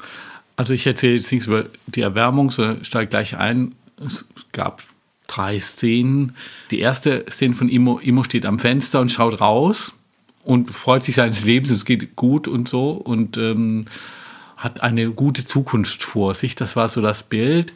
also 0.56 0.74
ich 0.74 0.86
erzähle 0.86 1.14
jetzt 1.14 1.32
nichts 1.32 1.46
über 1.46 1.64
die 1.86 2.02
Erwärmung, 2.02 2.50
sondern 2.50 2.84
steige 2.84 3.08
gleich 3.08 3.36
ein. 3.36 3.74
Es 4.04 4.26
gab 4.52 4.82
drei 5.26 5.58
Szenen. 5.58 6.36
Die 6.70 6.80
erste 6.80 7.24
Szene 7.30 7.54
von 7.54 7.68
Imo, 7.68 7.98
Imo 7.98 8.24
steht 8.24 8.44
am 8.44 8.58
Fenster 8.58 9.00
und 9.00 9.10
schaut 9.10 9.40
raus 9.40 9.94
und 10.44 10.70
freut 10.72 11.04
sich 11.04 11.14
seines 11.14 11.44
Lebens, 11.44 11.70
es 11.70 11.84
geht 11.84 12.16
gut 12.16 12.48
und 12.48 12.68
so 12.68 12.90
und 12.92 13.36
ähm, 13.38 13.86
hat 14.56 14.82
eine 14.82 15.10
gute 15.10 15.44
Zukunft 15.44 16.02
vor 16.02 16.34
sich. 16.34 16.54
Das 16.54 16.76
war 16.76 16.88
so 16.88 17.00
das 17.00 17.22
Bild. 17.22 17.72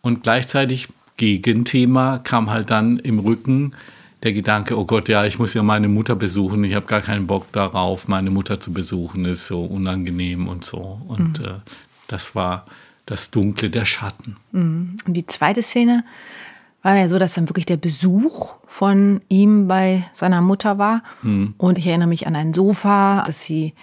Und 0.00 0.22
gleichzeitig 0.22 0.88
Gegenthema 1.16 2.18
kam 2.18 2.50
halt 2.50 2.70
dann 2.70 2.98
im 2.98 3.18
Rücken 3.18 3.74
der 4.24 4.32
Gedanke, 4.32 4.78
oh 4.78 4.86
Gott, 4.86 5.08
ja, 5.08 5.24
ich 5.24 5.38
muss 5.38 5.52
ja 5.54 5.62
meine 5.62 5.86
Mutter 5.86 6.16
besuchen. 6.16 6.64
Ich 6.64 6.74
habe 6.74 6.86
gar 6.86 7.02
keinen 7.02 7.26
Bock 7.26 7.52
darauf, 7.52 8.08
meine 8.08 8.30
Mutter 8.30 8.58
zu 8.58 8.72
besuchen. 8.72 9.26
Ist 9.26 9.46
so 9.46 9.64
unangenehm 9.64 10.48
und 10.48 10.64
so. 10.64 11.00
Und 11.06 11.40
mhm. 11.40 11.44
äh, 11.44 11.54
das 12.08 12.34
war 12.34 12.64
das 13.04 13.30
Dunkle 13.30 13.68
der 13.68 13.84
Schatten. 13.84 14.36
Mhm. 14.52 14.96
Und 15.06 15.14
die 15.14 15.26
zweite 15.26 15.62
Szene 15.62 16.04
war 16.82 16.96
ja 16.96 17.08
so, 17.08 17.18
dass 17.18 17.34
dann 17.34 17.48
wirklich 17.48 17.66
der 17.66 17.76
Besuch 17.76 18.54
von 18.66 19.20
ihm 19.28 19.68
bei 19.68 20.04
seiner 20.12 20.40
Mutter 20.40 20.78
war. 20.78 21.02
Mhm. 21.22 21.54
Und 21.58 21.76
ich 21.76 21.86
erinnere 21.86 22.08
mich 22.08 22.26
an 22.26 22.34
ein 22.34 22.54
Sofa, 22.54 23.24
dass 23.26 23.42
sie 23.42 23.74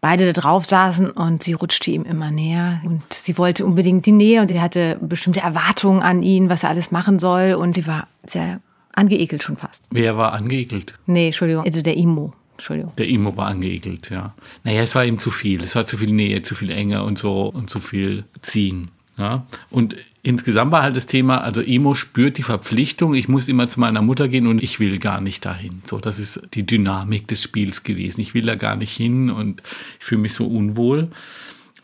beide 0.00 0.32
da 0.32 0.40
drauf 0.40 0.64
saßen 0.64 1.10
und 1.10 1.42
sie 1.42 1.52
rutschte 1.52 1.90
ihm 1.90 2.04
immer 2.04 2.30
näher 2.30 2.80
und 2.84 3.02
sie 3.12 3.36
wollte 3.38 3.64
unbedingt 3.64 4.06
die 4.06 4.12
Nähe 4.12 4.40
und 4.40 4.48
sie 4.48 4.60
hatte 4.60 4.98
bestimmte 5.00 5.40
Erwartungen 5.40 6.02
an 6.02 6.22
ihn, 6.22 6.48
was 6.48 6.62
er 6.62 6.70
alles 6.70 6.90
machen 6.90 7.18
soll 7.18 7.54
und 7.54 7.74
sie 7.74 7.86
war 7.86 8.08
sehr 8.24 8.60
angeekelt 8.92 9.42
schon 9.42 9.56
fast. 9.56 9.84
Wer 9.90 10.16
war 10.16 10.32
angeekelt? 10.32 10.98
Nee, 11.06 11.26
Entschuldigung, 11.26 11.64
also 11.64 11.82
der 11.82 11.96
Imo. 11.96 12.32
Entschuldigung. 12.54 12.92
Der 12.96 13.08
Imo 13.08 13.36
war 13.36 13.46
angeekelt, 13.46 14.10
ja. 14.10 14.34
Naja, 14.64 14.82
es 14.82 14.94
war 14.94 15.04
ihm 15.04 15.18
zu 15.18 15.30
viel. 15.30 15.62
Es 15.62 15.74
war 15.74 15.86
zu 15.86 15.96
viel 15.96 16.12
Nähe, 16.12 16.42
zu 16.42 16.54
viel 16.54 16.70
Enge 16.70 17.02
und 17.04 17.18
so 17.18 17.48
und 17.48 17.70
zu 17.70 17.80
viel 17.80 18.24
Ziehen. 18.42 18.90
Ja, 19.16 19.46
und 19.70 19.96
insgesamt 20.22 20.72
war 20.72 20.82
halt 20.82 20.96
das 20.96 21.06
Thema, 21.06 21.40
also 21.40 21.60
Emo 21.60 21.94
spürt 21.94 22.38
die 22.38 22.42
Verpflichtung, 22.42 23.14
ich 23.14 23.28
muss 23.28 23.48
immer 23.48 23.68
zu 23.68 23.80
meiner 23.80 24.02
Mutter 24.02 24.28
gehen 24.28 24.46
und 24.46 24.62
ich 24.62 24.80
will 24.80 24.98
gar 24.98 25.20
nicht 25.20 25.44
dahin. 25.44 25.82
So, 25.84 25.98
das 25.98 26.18
ist 26.18 26.40
die 26.54 26.66
Dynamik 26.66 27.28
des 27.28 27.42
Spiels 27.42 27.82
gewesen. 27.82 28.20
Ich 28.20 28.34
will 28.34 28.44
da 28.44 28.54
gar 28.54 28.76
nicht 28.76 28.96
hin 28.96 29.30
und 29.30 29.62
ich 29.98 30.04
fühle 30.04 30.22
mich 30.22 30.34
so 30.34 30.46
unwohl. 30.46 31.08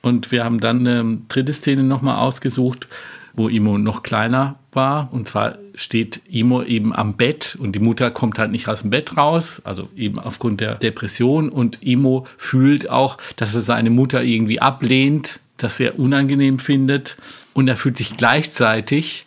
Und 0.02 0.31
wir 0.31 0.45
haben 0.45 0.61
dann 0.61 0.87
eine 0.87 1.19
dritte 1.28 1.52
Szene 1.52 1.83
nochmal 1.83 2.19
ausgesucht, 2.19 2.87
wo 3.35 3.49
Imo 3.49 3.76
noch 3.78 4.02
kleiner 4.02 4.57
war. 4.73 5.12
Und 5.12 5.28
zwar 5.28 5.59
steht 5.75 6.23
Imo 6.28 6.62
eben 6.62 6.95
am 6.95 7.14
Bett 7.14 7.57
und 7.61 7.73
die 7.75 7.81
Mutter 7.81 8.11
kommt 8.11 8.38
halt 8.38 8.50
nicht 8.50 8.69
aus 8.69 8.83
dem 8.83 8.90
Bett 8.90 9.16
raus, 9.16 9.61
also 9.64 9.88
eben 9.97 10.19
aufgrund 10.19 10.61
der 10.61 10.76
Depression. 10.76 11.49
Und 11.49 11.83
Imo 11.83 12.26
fühlt 12.38 12.88
auch, 12.88 13.19
dass 13.37 13.55
er 13.55 13.62
seine 13.62 13.90
Mutter 13.90 14.23
irgendwie 14.23 14.61
ablehnt, 14.61 15.40
das 15.57 15.81
er 15.81 15.99
unangenehm 15.99 16.59
findet. 16.59 17.16
Und 17.57 17.69
er 17.69 17.77
fühlt 17.77 17.97
sich 17.97 18.19
gleichzeitig 18.19 19.25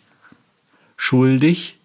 schuldig, 0.96 1.78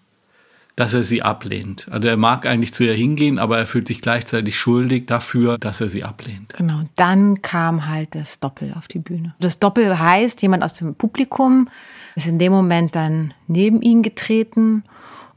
dass 0.76 0.94
er 0.94 1.04
sie 1.04 1.24
ablehnt. 1.24 1.88
Also 1.90 2.08
er 2.08 2.18
mag 2.18 2.46
eigentlich 2.46 2.72
zu 2.72 2.84
ihr 2.84 2.94
hingehen, 2.94 3.40
aber 3.40 3.58
er 3.58 3.66
fühlt 3.66 3.88
sich 3.88 4.00
gleichzeitig 4.00 4.56
schuldig 4.56 5.08
dafür, 5.08 5.58
dass 5.58 5.82
er 5.82 5.90
sie 5.90 6.04
ablehnt. 6.04 6.54
Genau, 6.56 6.82
dann 6.98 7.42
kam 7.42 7.88
halt 7.88 8.14
das 8.14 8.40
Doppel 8.40 8.76
auf 8.78 8.88
die 8.88 9.00
Bühne. 9.00 9.34
Das 9.40 9.58
Doppel 9.58 9.98
heißt, 9.98 10.44
jemand 10.44 10.64
aus 10.64 10.76
dem 10.76 10.94
Publikum 10.94 11.68
ist 12.14 12.28
in 12.28 12.38
dem 12.38 12.52
Moment 12.52 12.96
dann 12.96 13.34
neben 13.48 13.82
ihn 13.82 14.04
getreten 14.04 14.84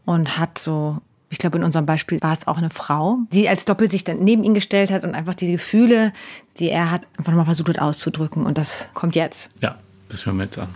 und 0.04 0.38
hat 0.38 0.58
so 0.58 1.00
ich 1.30 1.38
glaube, 1.38 1.58
in 1.58 1.64
unserem 1.64 1.84
Beispiel 1.84 2.20
war 2.22 2.32
es 2.32 2.46
auch 2.46 2.56
eine 2.56 2.70
Frau, 2.70 3.18
die 3.32 3.50
als 3.50 3.66
Doppel 3.66 3.90
sich 3.90 4.02
dann 4.02 4.24
neben 4.24 4.44
ihn 4.44 4.54
gestellt 4.54 4.90
hat 4.90 5.04
und 5.04 5.14
einfach 5.14 5.34
die 5.34 5.52
Gefühle, 5.52 6.14
die 6.58 6.70
er 6.70 6.90
hat, 6.90 7.06
einfach 7.18 7.32
nochmal 7.32 7.44
versucht 7.44 7.68
hat 7.68 7.80
auszudrücken. 7.80 8.46
Und 8.46 8.56
das 8.56 8.88
kommt 8.94 9.14
jetzt. 9.14 9.50
Ja, 9.60 9.76
das 10.08 10.24
hören 10.24 10.38
wir 10.38 10.44
jetzt 10.44 10.58
an. 10.58 10.68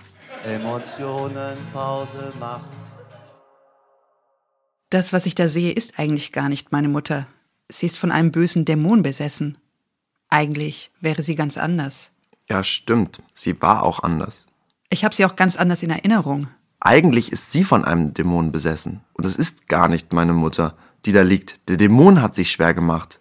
Emotionen 0.44 1.56
Pause 1.72 2.32
machen. 2.40 2.66
Das, 4.90 5.12
was 5.12 5.26
ich 5.26 5.34
da 5.34 5.48
sehe, 5.48 5.72
ist 5.72 5.98
eigentlich 5.98 6.32
gar 6.32 6.48
nicht 6.48 6.72
meine 6.72 6.88
Mutter. 6.88 7.26
Sie 7.68 7.86
ist 7.86 7.98
von 7.98 8.10
einem 8.10 8.32
bösen 8.32 8.64
Dämon 8.64 9.02
besessen. 9.02 9.56
Eigentlich 10.28 10.90
wäre 11.00 11.22
sie 11.22 11.34
ganz 11.34 11.56
anders. 11.56 12.10
Ja, 12.48 12.64
stimmt. 12.64 13.22
Sie 13.34 13.62
war 13.62 13.84
auch 13.84 14.02
anders. 14.02 14.46
Ich 14.90 15.04
habe 15.04 15.14
sie 15.14 15.24
auch 15.24 15.36
ganz 15.36 15.56
anders 15.56 15.82
in 15.82 15.90
Erinnerung. 15.90 16.48
Eigentlich 16.80 17.30
ist 17.30 17.52
sie 17.52 17.64
von 17.64 17.84
einem 17.84 18.12
Dämon 18.12 18.52
besessen. 18.52 19.00
Und 19.14 19.24
es 19.24 19.36
ist 19.36 19.68
gar 19.68 19.88
nicht 19.88 20.12
meine 20.12 20.32
Mutter, 20.32 20.76
die 21.04 21.12
da 21.12 21.22
liegt. 21.22 21.60
Der 21.68 21.76
Dämon 21.76 22.20
hat 22.20 22.34
sich 22.34 22.50
schwer 22.50 22.74
gemacht. 22.74 23.20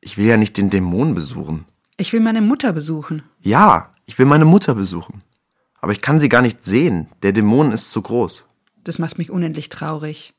Ich 0.00 0.18
will 0.18 0.26
ja 0.26 0.36
nicht 0.36 0.56
den 0.56 0.70
Dämon 0.70 1.14
besuchen. 1.14 1.64
Ich 1.96 2.12
will 2.12 2.20
meine 2.20 2.42
Mutter 2.42 2.72
besuchen. 2.72 3.22
Ja, 3.40 3.94
ich 4.04 4.18
will 4.18 4.26
meine 4.26 4.44
Mutter 4.44 4.74
besuchen. 4.74 5.22
Aber 5.80 5.92
ich 5.92 6.00
kann 6.02 6.20
sie 6.20 6.28
gar 6.28 6.42
nicht 6.42 6.64
sehen. 6.64 7.08
Der 7.22 7.32
Dämon 7.32 7.72
ist 7.72 7.90
zu 7.90 8.02
groß. 8.02 8.44
Das 8.84 8.98
macht 8.98 9.18
mich 9.18 9.30
unendlich 9.30 9.68
traurig. 9.68 10.34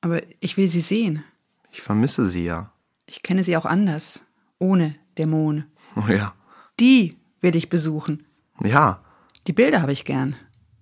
Aber 0.00 0.20
ich 0.40 0.56
will 0.56 0.68
sie 0.68 0.80
sehen. 0.80 1.24
Ich 1.72 1.82
vermisse 1.82 2.28
sie 2.28 2.44
ja. 2.44 2.72
Ich 3.06 3.22
kenne 3.22 3.44
sie 3.44 3.56
auch 3.56 3.66
anders. 3.66 4.22
Ohne 4.58 4.94
Dämon. 5.18 5.64
Oh 5.96 6.10
ja. 6.10 6.34
Die 6.80 7.16
will 7.40 7.56
ich 7.56 7.68
besuchen. 7.68 8.26
Ja, 8.62 9.02
Die 9.46 9.52
Bilder 9.52 9.82
habe 9.82 9.92
ich 9.92 10.04
gern. 10.04 10.36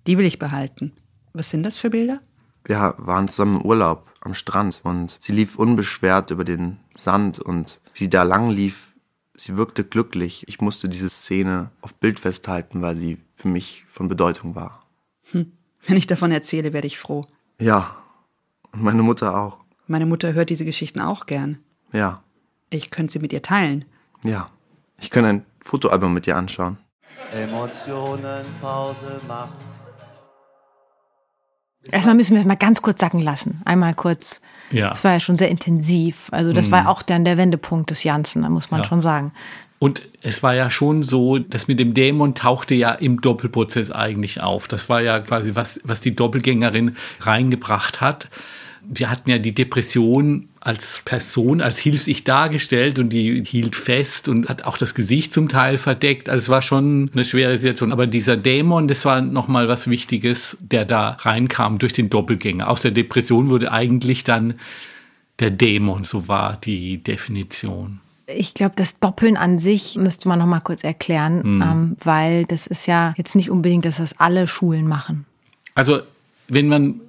Die 0.07 0.17
will 0.17 0.25
ich 0.25 0.39
behalten. 0.39 0.93
Was 1.33 1.49
sind 1.49 1.63
das 1.63 1.77
für 1.77 1.89
Bilder? 1.89 2.21
wir 2.65 2.93
waren 2.97 3.27
zusammen 3.27 3.59
im 3.61 3.65
Urlaub 3.65 4.07
am 4.21 4.35
Strand 4.35 4.81
und 4.83 5.17
sie 5.19 5.31
lief 5.31 5.57
unbeschwert 5.57 6.29
über 6.29 6.43
den 6.43 6.77
Sand 6.95 7.39
und 7.39 7.81
wie 7.95 7.99
sie 8.03 8.09
da 8.09 8.21
lang 8.21 8.51
lief, 8.51 8.93
sie 9.35 9.57
wirkte 9.57 9.83
glücklich. 9.83 10.47
Ich 10.47 10.61
musste 10.61 10.87
diese 10.87 11.09
Szene 11.09 11.71
auf 11.81 11.95
Bild 11.95 12.19
festhalten, 12.19 12.83
weil 12.83 12.95
sie 12.95 13.17
für 13.41 13.47
mich 13.47 13.83
von 13.87 14.07
Bedeutung 14.07 14.55
war. 14.55 14.83
Wenn 15.33 15.97
ich 15.97 16.05
davon 16.07 16.31
erzähle, 16.31 16.73
werde 16.73 16.85
ich 16.87 16.99
froh. 16.99 17.25
Ja, 17.59 17.95
und 18.71 18.83
meine 18.83 19.01
Mutter 19.03 19.35
auch. 19.37 19.57
Meine 19.87 20.05
Mutter 20.05 20.33
hört 20.33 20.49
diese 20.51 20.63
Geschichten 20.65 20.99
auch 21.01 21.25
gern. 21.25 21.57
Ja, 21.91 22.21
Ich 22.69 22.91
könnte 22.91 23.11
sie 23.13 23.19
mit 23.19 23.33
ihr 23.33 23.41
teilen. 23.41 23.85
ja. 24.23 24.49
Ich 25.03 25.09
kann 25.09 25.25
ein 25.25 25.45
Fotoalbum 25.63 26.13
mit 26.13 26.27
dir 26.27 26.37
anschauen. 26.37 26.77
Emotionen 27.33 28.45
Pause 28.61 29.19
machen. 29.27 29.51
Erstmal 31.83 32.13
müssen 32.13 32.35
wir 32.35 32.41
es 32.41 32.47
mal 32.47 32.53
ganz 32.55 32.83
kurz 32.83 33.01
sacken 33.01 33.19
lassen. 33.21 33.61
Einmal 33.65 33.95
kurz. 33.95 34.43
Ja. 34.69 34.89
Das 34.89 35.03
war 35.03 35.13
ja 35.13 35.19
schon 35.19 35.39
sehr 35.39 35.49
intensiv. 35.49 36.27
Also 36.31 36.53
das 36.53 36.69
war 36.69 36.87
auch 36.87 37.01
dann 37.01 37.25
der 37.25 37.37
Wendepunkt 37.37 37.89
des 37.89 38.03
Janssen, 38.03 38.43
da 38.43 38.49
muss 38.49 38.69
man 38.69 38.81
Ja. 38.81 38.87
schon 38.87 39.01
sagen. 39.01 39.33
Und 39.83 40.03
es 40.21 40.43
war 40.43 40.53
ja 40.53 40.69
schon 40.69 41.01
so, 41.01 41.39
dass 41.39 41.67
mit 41.67 41.79
dem 41.79 41.95
Dämon 41.95 42.35
tauchte 42.35 42.75
ja 42.75 42.91
im 42.91 43.19
Doppelprozess 43.19 43.89
eigentlich 43.89 44.39
auf. 44.39 44.67
Das 44.67 44.89
war 44.89 45.01
ja 45.01 45.19
quasi, 45.21 45.55
was, 45.55 45.79
was 45.83 46.01
die 46.01 46.15
Doppelgängerin 46.15 46.97
reingebracht 47.21 47.99
hat. 47.99 48.29
Wir 48.83 49.09
hatten 49.09 49.31
ja 49.31 49.39
die 49.39 49.55
Depression 49.55 50.49
als 50.59 51.01
Person, 51.03 51.61
als 51.61 51.79
Hilfs-Ich 51.79 52.25
dargestellt 52.25 52.99
und 52.99 53.09
die 53.09 53.43
hielt 53.43 53.75
fest 53.75 54.27
und 54.27 54.49
hat 54.49 54.65
auch 54.65 54.77
das 54.77 54.93
Gesicht 54.93 55.33
zum 55.33 55.49
Teil 55.49 55.79
verdeckt. 55.79 56.29
Also 56.29 56.43
es 56.43 56.49
war 56.49 56.61
schon 56.61 57.09
eine 57.13 57.23
schwere 57.23 57.57
Situation. 57.57 57.91
Aber 57.91 58.05
dieser 58.05 58.37
Dämon, 58.37 58.87
das 58.87 59.03
war 59.05 59.21
nochmal 59.21 59.67
was 59.67 59.89
Wichtiges, 59.89 60.57
der 60.59 60.85
da 60.85 61.17
reinkam 61.21 61.79
durch 61.79 61.93
den 61.93 62.11
Doppelgänger. 62.11 62.69
Aus 62.69 62.81
der 62.81 62.91
Depression 62.91 63.49
wurde 63.49 63.71
eigentlich 63.71 64.23
dann 64.23 64.59
der 65.39 65.49
Dämon, 65.49 66.03
so 66.03 66.27
war 66.27 66.57
die 66.63 67.01
Definition. 67.01 67.99
Ich 68.35 68.53
glaube, 68.53 68.73
das 68.75 68.99
Doppeln 68.99 69.37
an 69.37 69.59
sich 69.59 69.95
müsste 69.97 70.27
man 70.27 70.39
noch 70.39 70.45
mal 70.45 70.59
kurz 70.59 70.83
erklären, 70.83 71.41
ähm, 71.61 71.97
weil 72.03 72.45
das 72.45 72.67
ist 72.67 72.85
ja 72.85 73.13
jetzt 73.17 73.35
nicht 73.35 73.49
unbedingt, 73.49 73.85
dass 73.85 73.97
das 73.97 74.19
alle 74.19 74.47
Schulen 74.47 74.87
machen. 74.87 75.25
Also, 75.75 76.01
wenn 76.47 76.67
man 76.67 77.01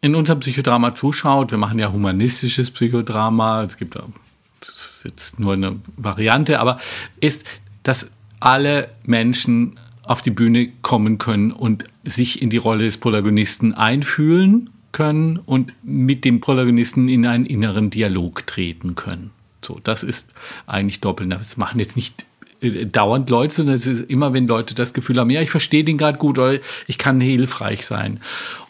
in 0.00 0.14
unserem 0.14 0.40
Psychodrama 0.40 0.94
zuschaut, 0.94 1.50
wir 1.50 1.58
machen 1.58 1.78
ja 1.78 1.92
humanistisches 1.92 2.70
Psychodrama, 2.70 3.64
es 3.64 3.76
gibt, 3.76 3.96
das 3.96 4.68
ist 4.68 5.00
jetzt 5.04 5.40
nur 5.40 5.54
eine 5.54 5.76
Variante, 5.96 6.60
aber 6.60 6.78
ist, 7.20 7.44
dass 7.82 8.08
alle 8.40 8.88
Menschen 9.04 9.78
auf 10.02 10.22
die 10.22 10.30
Bühne 10.30 10.68
kommen 10.82 11.18
können 11.18 11.50
und 11.50 11.84
sich 12.04 12.40
in 12.40 12.50
die 12.50 12.56
Rolle 12.56 12.84
des 12.84 12.98
Protagonisten 12.98 13.74
einfühlen 13.74 14.70
können 14.92 15.38
und 15.38 15.74
mit 15.82 16.24
dem 16.24 16.40
Protagonisten 16.40 17.08
in 17.08 17.26
einen 17.26 17.44
inneren 17.44 17.90
Dialog 17.90 18.46
treten 18.46 18.94
können. 18.94 19.30
So, 19.66 19.80
das 19.82 20.02
ist 20.02 20.28
eigentlich 20.66 21.00
doppelt. 21.00 21.32
Das 21.32 21.56
machen 21.56 21.80
jetzt 21.80 21.96
nicht 21.96 22.24
äh, 22.60 22.86
dauernd 22.86 23.28
Leute, 23.28 23.54
sondern 23.54 23.74
es 23.74 23.86
ist 23.86 24.08
immer, 24.08 24.32
wenn 24.32 24.46
Leute 24.46 24.74
das 24.74 24.94
Gefühl 24.94 25.18
haben, 25.18 25.30
ja, 25.30 25.42
ich 25.42 25.50
verstehe 25.50 25.84
den 25.84 25.98
gerade 25.98 26.18
gut 26.18 26.38
oder 26.38 26.58
ich 26.86 26.98
kann 26.98 27.20
hilfreich 27.20 27.84
sein. 27.84 28.20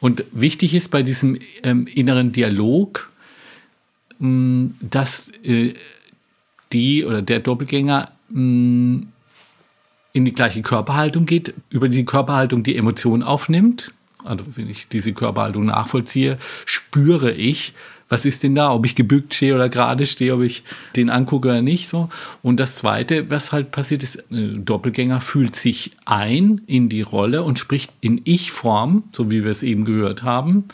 Und 0.00 0.24
wichtig 0.32 0.74
ist 0.74 0.90
bei 0.90 1.02
diesem 1.02 1.38
ähm, 1.62 1.86
inneren 1.86 2.32
Dialog, 2.32 3.10
mh, 4.18 4.70
dass 4.80 5.30
äh, 5.44 5.74
die 6.72 7.04
oder 7.04 7.22
der 7.22 7.40
Doppelgänger 7.40 8.10
mh, 8.30 9.06
in 10.12 10.24
die 10.24 10.32
gleiche 10.32 10.62
Körperhaltung 10.62 11.26
geht, 11.26 11.52
über 11.68 11.90
die 11.90 12.06
Körperhaltung 12.06 12.62
die 12.62 12.76
Emotion 12.76 13.22
aufnimmt. 13.22 13.92
Also 14.24 14.44
wenn 14.56 14.68
ich 14.70 14.88
diese 14.88 15.12
Körperhaltung 15.12 15.66
nachvollziehe, 15.66 16.38
spüre 16.64 17.32
ich, 17.32 17.74
was 18.08 18.24
ist 18.24 18.42
denn 18.42 18.54
da, 18.54 18.72
ob 18.72 18.86
ich 18.86 18.94
gebückt 18.94 19.34
stehe 19.34 19.54
oder 19.54 19.68
gerade 19.68 20.06
stehe, 20.06 20.34
ob 20.34 20.42
ich 20.42 20.62
den 20.94 21.10
angucke 21.10 21.48
oder 21.48 21.62
nicht. 21.62 21.88
So. 21.88 22.08
Und 22.42 22.60
das 22.60 22.76
Zweite, 22.76 23.30
was 23.30 23.52
halt 23.52 23.72
passiert 23.72 24.02
ist, 24.02 24.24
ein 24.30 24.64
Doppelgänger 24.64 25.20
fühlt 25.20 25.56
sich 25.56 25.92
ein 26.04 26.60
in 26.66 26.88
die 26.88 27.02
Rolle 27.02 27.42
und 27.42 27.58
spricht 27.58 27.92
in 28.00 28.20
Ich-Form, 28.24 29.04
so 29.12 29.30
wie 29.30 29.44
wir 29.44 29.50
es 29.50 29.62
eben 29.62 29.84
gehört 29.84 30.22
haben, 30.22 30.64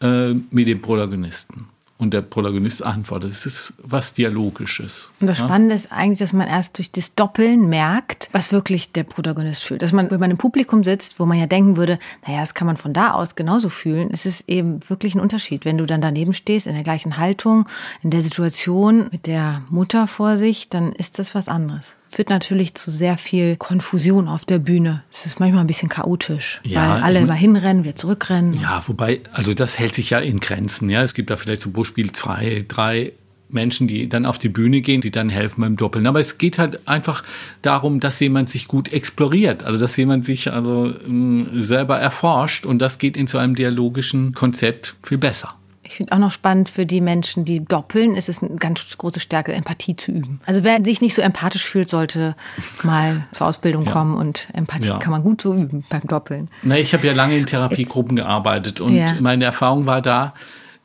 äh, 0.00 0.34
mit 0.50 0.68
dem 0.68 0.82
Protagonisten. 0.82 1.68
Und 1.98 2.12
der 2.12 2.20
Protagonist 2.20 2.82
antwortet. 2.82 3.30
Es 3.30 3.46
ist 3.46 3.72
was 3.82 4.12
Dialogisches. 4.12 5.10
Und 5.20 5.28
das 5.28 5.38
ja? 5.38 5.46
Spannende 5.46 5.74
ist 5.74 5.90
eigentlich, 5.90 6.18
dass 6.18 6.34
man 6.34 6.46
erst 6.46 6.76
durch 6.76 6.92
das 6.92 7.14
Doppeln 7.14 7.68
merkt, 7.68 8.28
was 8.32 8.52
wirklich 8.52 8.92
der 8.92 9.04
Protagonist 9.04 9.64
fühlt. 9.64 9.80
Dass 9.80 9.92
man, 9.92 10.10
wenn 10.10 10.20
man 10.20 10.30
im 10.30 10.36
Publikum 10.36 10.84
sitzt, 10.84 11.18
wo 11.18 11.24
man 11.24 11.38
ja 11.38 11.46
denken 11.46 11.78
würde, 11.78 11.98
naja, 12.26 12.40
das 12.40 12.52
kann 12.52 12.66
man 12.66 12.76
von 12.76 12.92
da 12.92 13.12
aus 13.12 13.34
genauso 13.34 13.70
fühlen, 13.70 14.10
es 14.12 14.26
ist 14.26 14.46
eben 14.46 14.80
wirklich 14.88 15.14
ein 15.14 15.20
Unterschied. 15.20 15.64
Wenn 15.64 15.78
du 15.78 15.86
dann 15.86 16.02
daneben 16.02 16.34
stehst, 16.34 16.66
in 16.66 16.74
der 16.74 16.84
gleichen 16.84 17.16
Haltung, 17.16 17.66
in 18.02 18.10
der 18.10 18.20
Situation 18.20 19.08
mit 19.10 19.26
der 19.26 19.62
Mutter 19.70 20.06
vor 20.06 20.36
sich, 20.36 20.68
dann 20.68 20.92
ist 20.92 21.18
das 21.18 21.34
was 21.34 21.48
anderes. 21.48 21.96
Führt 22.08 22.30
natürlich 22.30 22.74
zu 22.74 22.90
sehr 22.90 23.18
viel 23.18 23.56
Konfusion 23.56 24.28
auf 24.28 24.44
der 24.44 24.58
Bühne. 24.58 25.02
Es 25.10 25.26
ist 25.26 25.40
manchmal 25.40 25.62
ein 25.62 25.66
bisschen 25.66 25.88
chaotisch, 25.88 26.60
Ja, 26.64 26.94
weil 26.94 27.02
alle 27.02 27.18
immer 27.20 27.34
hinrennen, 27.34 27.84
wir 27.84 27.96
zurückrennen. 27.96 28.54
Ja, 28.60 28.82
wobei, 28.86 29.20
also 29.32 29.54
das 29.54 29.78
hält 29.78 29.94
sich 29.94 30.10
ja 30.10 30.18
in 30.20 30.40
Grenzen. 30.40 30.88
Ja, 30.88 31.02
es 31.02 31.14
gibt 31.14 31.30
da 31.30 31.36
vielleicht 31.36 31.62
zum 31.62 31.72
Beispiel 31.72 32.12
zwei, 32.12 32.64
drei 32.68 33.12
Menschen, 33.48 33.86
die 33.86 34.08
dann 34.08 34.26
auf 34.26 34.38
die 34.38 34.48
Bühne 34.48 34.80
gehen, 34.80 35.00
die 35.00 35.10
dann 35.10 35.28
helfen 35.28 35.60
beim 35.60 35.76
Doppeln. 35.76 36.06
Aber 36.06 36.20
es 36.20 36.38
geht 36.38 36.58
halt 36.58 36.86
einfach 36.88 37.22
darum, 37.62 38.00
dass 38.00 38.20
jemand 38.20 38.50
sich 38.50 38.68
gut 38.68 38.92
exploriert, 38.92 39.64
also 39.64 39.80
dass 39.80 39.96
jemand 39.96 40.24
sich 40.24 40.52
also 40.52 40.94
ähm, 41.06 41.48
selber 41.52 41.98
erforscht 41.98 42.66
und 42.66 42.80
das 42.80 42.98
geht 42.98 43.16
in 43.16 43.26
so 43.26 43.38
einem 43.38 43.54
dialogischen 43.54 44.32
Konzept 44.32 44.96
viel 45.02 45.18
besser. 45.18 45.54
Ich 45.88 45.96
finde 45.96 46.12
auch 46.12 46.18
noch 46.18 46.30
spannend 46.32 46.68
für 46.68 46.84
die 46.86 47.00
Menschen, 47.00 47.44
die 47.44 47.64
doppeln, 47.64 48.14
ist 48.16 48.28
es 48.28 48.42
eine 48.42 48.56
ganz 48.56 48.96
große 48.98 49.20
Stärke, 49.20 49.52
Empathie 49.52 49.96
zu 49.96 50.12
üben. 50.12 50.40
Also 50.46 50.64
wer 50.64 50.84
sich 50.84 51.00
nicht 51.00 51.14
so 51.14 51.22
empathisch 51.22 51.64
fühlt, 51.64 51.88
sollte 51.88 52.34
mal 52.82 53.26
zur 53.32 53.46
Ausbildung 53.46 53.84
Ja. 53.84 53.92
kommen 53.92 54.14
und 54.16 54.48
Empathie 54.52 54.88
Ja. 54.88 54.98
kann 54.98 55.12
man 55.12 55.22
gut 55.22 55.40
so 55.40 55.54
üben 55.54 55.84
beim 55.88 56.02
Doppeln. 56.06 56.48
Na, 56.62 56.76
ich 56.78 56.92
habe 56.92 57.06
ja 57.06 57.12
lange 57.12 57.36
in 57.36 57.46
Therapiegruppen 57.46 58.16
gearbeitet 58.16 58.80
und 58.80 58.94
Ja. 58.96 59.14
meine 59.20 59.44
Erfahrung 59.44 59.86
war 59.86 60.02
da, 60.02 60.34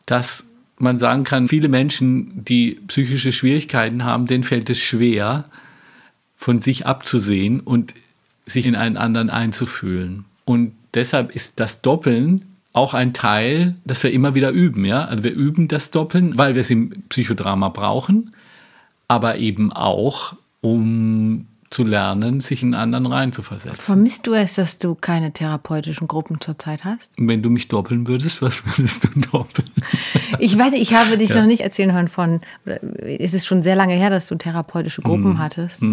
dass 0.05 0.45
man 0.77 0.97
sagen 0.97 1.23
kann, 1.23 1.47
viele 1.47 1.69
Menschen, 1.69 2.43
die 2.45 2.79
psychische 2.87 3.31
Schwierigkeiten 3.31 4.03
haben, 4.03 4.27
denen 4.27 4.43
fällt 4.43 4.69
es 4.69 4.79
schwer, 4.79 5.45
von 6.35 6.59
sich 6.59 6.85
abzusehen 6.87 7.59
und 7.59 7.93
sich 8.47 8.65
in 8.65 8.75
einen 8.75 8.97
anderen 8.97 9.29
einzufühlen. 9.29 10.25
Und 10.45 10.73
deshalb 10.95 11.35
ist 11.35 11.59
das 11.59 11.81
Doppeln 11.81 12.50
auch 12.73 12.93
ein 12.93 13.13
Teil, 13.13 13.75
das 13.85 14.03
wir 14.03 14.11
immer 14.11 14.35
wieder 14.35 14.51
üben, 14.51 14.85
ja. 14.85 15.05
Also 15.05 15.23
wir 15.23 15.33
üben 15.33 15.67
das 15.67 15.91
Doppeln, 15.91 16.37
weil 16.37 16.55
wir 16.55 16.61
es 16.61 16.69
im 16.69 16.89
Psychodrama 17.09 17.69
brauchen, 17.69 18.33
aber 19.07 19.37
eben 19.37 19.73
auch, 19.73 20.35
um 20.61 21.47
zu 21.69 21.83
lernen, 21.83 22.41
sich 22.41 22.63
in 22.63 22.73
anderen 22.73 23.05
reinzuversetzen. 23.05 23.79
Vermisst 23.81 24.27
du 24.27 24.33
es, 24.33 24.55
dass 24.55 24.77
du 24.77 24.93
keine 24.93 25.31
therapeutischen 25.31 26.05
Gruppen 26.05 26.41
zurzeit 26.41 26.83
hast? 26.83 27.09
Wenn 27.17 27.41
du 27.41 27.49
mich 27.49 27.69
doppeln 27.69 28.07
würdest, 28.07 28.41
was 28.41 28.65
würdest 28.65 29.05
du 29.05 29.19
doppeln? 29.31 29.69
Ich 30.39 30.57
weiß 30.57 30.71
nicht, 30.71 30.81
ich 30.81 30.93
habe 30.93 31.17
dich 31.17 31.29
noch 31.35 31.45
nicht 31.45 31.61
erzählen 31.61 31.93
hören 31.93 32.07
von, 32.07 32.39
es 32.65 33.33
ist 33.33 33.45
schon 33.45 33.61
sehr 33.61 33.75
lange 33.75 33.93
her, 33.93 34.09
dass 34.09 34.27
du 34.27 34.35
therapeutische 34.35 35.01
Gruppen 35.01 35.37
hattest. 35.37 35.83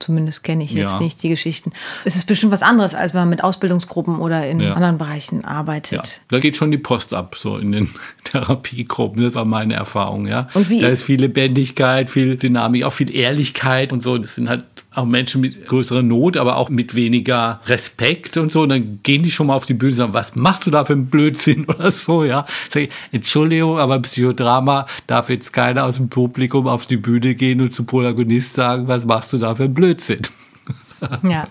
Zumindest 0.00 0.42
kenne 0.44 0.64
ich 0.64 0.72
jetzt 0.72 0.94
Ja. 0.94 1.00
nicht 1.00 1.22
die 1.22 1.28
Geschichten. 1.28 1.72
Es 2.04 2.16
ist 2.16 2.26
bestimmt 2.26 2.52
was 2.52 2.62
anderes, 2.62 2.94
als 2.94 3.14
wenn 3.14 3.20
man 3.22 3.30
mit 3.30 3.44
Ausbildungsgruppen 3.44 4.16
oder 4.18 4.46
in 4.46 4.60
Ja. 4.60 4.72
anderen 4.74 4.98
Bereichen 4.98 5.40
Ja, 5.42 5.48
arbeitet. 5.48 6.20
da 6.28 6.38
geht 6.40 6.56
schon 6.56 6.70
die 6.70 6.78
Post 6.78 7.14
ab, 7.14 7.36
so 7.38 7.56
in 7.56 7.72
den 7.72 7.88
Therapiegruppen. 8.24 9.22
Das 9.22 9.34
war 9.36 9.44
meine 9.44 9.74
Erfahrung, 9.74 10.26
ja. 10.26 10.48
Und 10.54 10.68
wie- 10.68 10.80
da 10.80 10.88
ist 10.88 11.02
viel 11.04 11.20
Lebendigkeit, 11.20 12.10
viel 12.10 12.36
Dynamik, 12.36 12.84
auch 12.84 12.92
viel 12.92 13.14
Ehrlichkeit 13.14 13.92
und 13.92 14.02
so. 14.02 14.18
Das 14.18 14.34
sind 14.34 14.48
halt 14.48 14.64
auch 14.94 15.04
Menschen 15.06 15.40
mit 15.40 15.66
größerer 15.66 16.02
Not, 16.02 16.36
aber 16.36 16.56
auch 16.56 16.68
mit 16.70 16.94
weniger 16.94 17.60
Respekt 17.66 18.36
und 18.36 18.52
so. 18.52 18.62
Und 18.62 18.68
dann 18.68 19.00
gehen 19.02 19.22
die 19.22 19.30
schon 19.30 19.48
mal 19.48 19.54
auf 19.54 19.66
die 19.66 19.74
Bühne 19.74 19.92
und 19.92 19.96
sagen, 19.96 20.12
was 20.14 20.36
machst 20.36 20.66
du 20.66 20.70
da 20.70 20.84
für 20.84 20.92
einen 20.92 21.06
Blödsinn 21.06 21.64
oder 21.68 21.90
so, 21.90 22.24
ja. 22.24 22.44
Sag 22.68 22.82
ich, 22.84 22.90
Entschuldigung, 23.12 23.78
aber 23.78 23.98
Psychodrama 24.00 24.86
darf 25.06 25.30
jetzt 25.30 25.52
keiner 25.52 25.84
aus 25.84 25.96
dem 25.96 26.08
Publikum 26.10 26.68
auf 26.68 26.86
die 26.86 26.96
Bühne 26.96 27.34
gehen 27.34 27.60
und 27.60 27.72
zum 27.72 27.86
Protagonist 27.86 28.54
sagen, 28.54 28.86
was 28.88 29.04
machst 29.04 29.32
du 29.32 29.38
da 29.38 29.54
für 29.54 29.64
einen 29.64 29.74
Blödsinn. 29.74 29.83
Ja. 31.22 31.48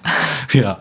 ja, 0.51 0.79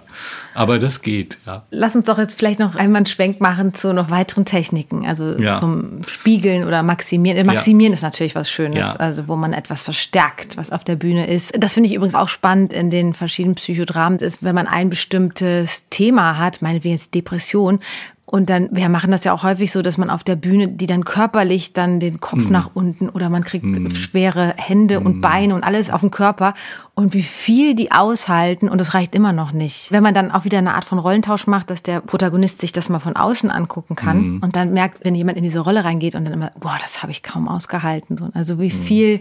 aber 0.54 0.78
das 0.78 1.02
geht, 1.02 1.36
ja. 1.44 1.64
Lass 1.70 1.94
uns 1.94 2.06
doch 2.06 2.16
jetzt 2.16 2.38
vielleicht 2.38 2.58
noch 2.58 2.74
einmal 2.74 2.98
einen 3.00 3.06
Schwenk 3.06 3.38
machen 3.38 3.74
zu 3.74 3.92
noch 3.92 4.08
weiteren 4.08 4.46
Techniken, 4.46 5.04
also 5.04 5.36
Ja. 5.38 5.60
zum 5.60 6.00
Spiegeln 6.06 6.66
oder 6.66 6.82
Maximieren. 6.82 7.36
Äh, 7.38 7.44
Maximieren 7.44 7.92
ist 7.92 8.00
natürlich 8.02 8.34
was 8.34 8.50
Schönes, 8.50 8.94
Ja. 8.94 9.00
also 9.00 9.28
wo 9.28 9.36
man 9.36 9.52
etwas 9.52 9.82
verstärkt, 9.82 10.56
was 10.56 10.72
auf 10.72 10.84
der 10.84 10.96
Bühne 10.96 11.26
ist. 11.26 11.52
Das 11.58 11.74
finde 11.74 11.90
ich 11.90 11.94
übrigens 11.96 12.14
auch 12.14 12.28
spannend 12.28 12.72
in 12.72 12.88
den 12.88 13.12
verschiedenen 13.12 13.56
Psychodramen, 13.56 14.18
ist, 14.20 14.42
wenn 14.42 14.54
man 14.54 14.66
ein 14.66 14.88
bestimmtes 14.88 15.90
Thema 15.90 16.38
hat, 16.38 16.62
meinetwegen 16.62 16.94
jetzt 16.94 17.14
Depression, 17.14 17.80
und 18.24 18.48
dann, 18.48 18.70
wir 18.72 18.88
machen 18.88 19.10
das 19.10 19.24
ja 19.24 19.34
auch 19.34 19.42
häufig 19.42 19.70
so, 19.72 19.82
dass 19.82 19.98
man 19.98 20.08
auf 20.08 20.24
der 20.24 20.36
Bühne, 20.36 20.66
die 20.68 20.86
dann 20.86 21.04
körperlich 21.04 21.74
dann 21.74 22.00
den 22.00 22.18
Kopf 22.18 22.46
Mhm. 22.46 22.52
nach 22.52 22.70
unten 22.72 23.10
oder 23.10 23.28
man 23.28 23.44
kriegt 23.44 23.76
schwere 23.94 24.54
Hände 24.56 25.00
und 25.00 25.20
Beine 25.20 25.54
und 25.54 25.62
alles 25.64 25.90
auf 25.90 26.00
den 26.00 26.10
Körper 26.10 26.54
und 26.94 27.14
wie 27.14 27.22
viel 27.22 27.74
die 27.74 27.90
aushalten 27.90 28.68
und 28.68 28.76
das 28.78 28.92
reicht 28.92 29.14
immer 29.14 29.32
noch 29.32 29.52
nicht. 29.52 29.90
Wenn 29.90 30.02
man 30.02 30.12
dann 30.12 30.30
auch 30.30 30.44
wieder 30.44 30.58
eine 30.58 30.74
Art 30.74 30.84
von 30.84 30.98
Rollentausch 30.98 31.46
macht, 31.46 31.70
dass 31.70 31.82
der 31.82 32.00
Protagonist 32.00 32.60
sich 32.60 32.70
das 32.72 32.90
mal 32.90 32.98
von 32.98 33.16
außen 33.16 33.50
angucken 33.50 33.96
kann 33.96 34.18
Mhm. 34.34 34.38
und 34.42 34.56
dann 34.56 34.72
merkt, 34.74 35.02
wenn 35.04 35.14
jemand 35.14 35.38
in 35.38 35.42
diese 35.44 35.60
Rolle 35.60 35.84
reingeht 35.84 36.14
und 36.14 36.24
dann 36.26 36.34
immer, 36.34 36.50
boah, 36.60 36.76
das 36.82 37.02
habe 37.02 37.10
ich 37.10 37.22
kaum 37.22 37.48
ausgehalten. 37.48 38.18
So, 38.18 38.28
Also 38.34 38.60
wie 38.60 38.66
Mhm. 38.68 38.82
viel 38.82 39.20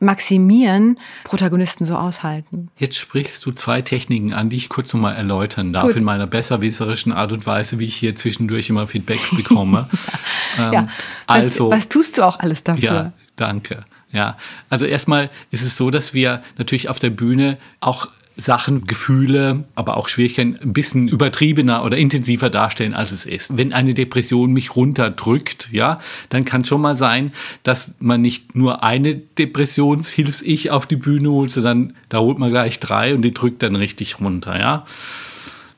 maximieren 0.00 0.98
Protagonisten 1.24 1.84
so 1.86 1.96
aushalten. 1.96 2.68
Jetzt 2.76 2.96
sprichst 2.98 3.44
du 3.46 3.52
zwei 3.52 3.82
Techniken 3.82 4.32
an, 4.32 4.50
die 4.50 4.56
ich 4.56 4.68
kurz 4.68 4.92
nochmal 4.92 5.14
erläutern 5.14 5.72
darf, 5.72 5.84
Gut. 5.86 5.96
in 5.96 6.04
meiner 6.04 6.26
besserwisserischen 6.26 7.12
Art 7.12 7.32
und 7.32 7.46
Weise, 7.46 7.78
wie 7.78 7.84
ich 7.86 7.94
hier 7.96 8.14
zwischendurch 8.16 8.68
immer 8.68 8.86
Feedbacks 8.86 9.30
bekomme. 9.34 9.88
ähm, 10.58 10.72
ja. 10.72 10.88
also, 11.26 11.70
was, 11.70 11.78
was 11.78 11.88
tust 11.88 12.18
du 12.18 12.22
auch 12.26 12.40
alles 12.40 12.64
dafür? 12.64 12.82
ja, 12.92 13.12
danke. 13.36 13.84
Ja, 14.12 14.36
also 14.68 14.84
erstmal 14.84 15.30
ist 15.50 15.62
es 15.62 15.76
so, 15.76 15.90
dass 15.90 16.12
wir 16.12 16.42
natürlich 16.58 16.88
auf 16.88 16.98
der 16.98 17.10
Bühne 17.10 17.56
auch 17.80 18.08
Sachen, 18.36 18.86
Gefühle, 18.86 19.64
aber 19.74 19.96
auch 19.96 20.08
Schwierigkeiten 20.08 20.58
ein 20.62 20.72
bisschen 20.72 21.08
übertriebener 21.08 21.84
oder 21.84 21.98
intensiver 21.98 22.48
darstellen, 22.48 22.94
als 22.94 23.12
es 23.12 23.26
ist. 23.26 23.56
Wenn 23.56 23.72
eine 23.72 23.94
Depression 23.94 24.52
mich 24.52 24.74
runterdrückt, 24.74 25.68
ja, 25.70 26.00
dann 26.30 26.44
kann 26.44 26.64
schon 26.64 26.80
mal 26.80 26.96
sein, 26.96 27.32
dass 27.62 27.94
man 28.00 28.22
nicht 28.22 28.54
nur 28.54 28.82
eine 28.82 29.14
Depressionshilfs-Ich 29.14 30.70
auf 30.70 30.86
die 30.86 30.96
Bühne 30.96 31.30
holt, 31.30 31.50
sondern 31.50 31.94
da 32.08 32.20
holt 32.20 32.38
man 32.38 32.50
gleich 32.50 32.80
drei 32.80 33.14
und 33.14 33.22
die 33.22 33.34
drückt 33.34 33.62
dann 33.62 33.76
richtig 33.76 34.20
runter, 34.20 34.58
ja. 34.58 34.84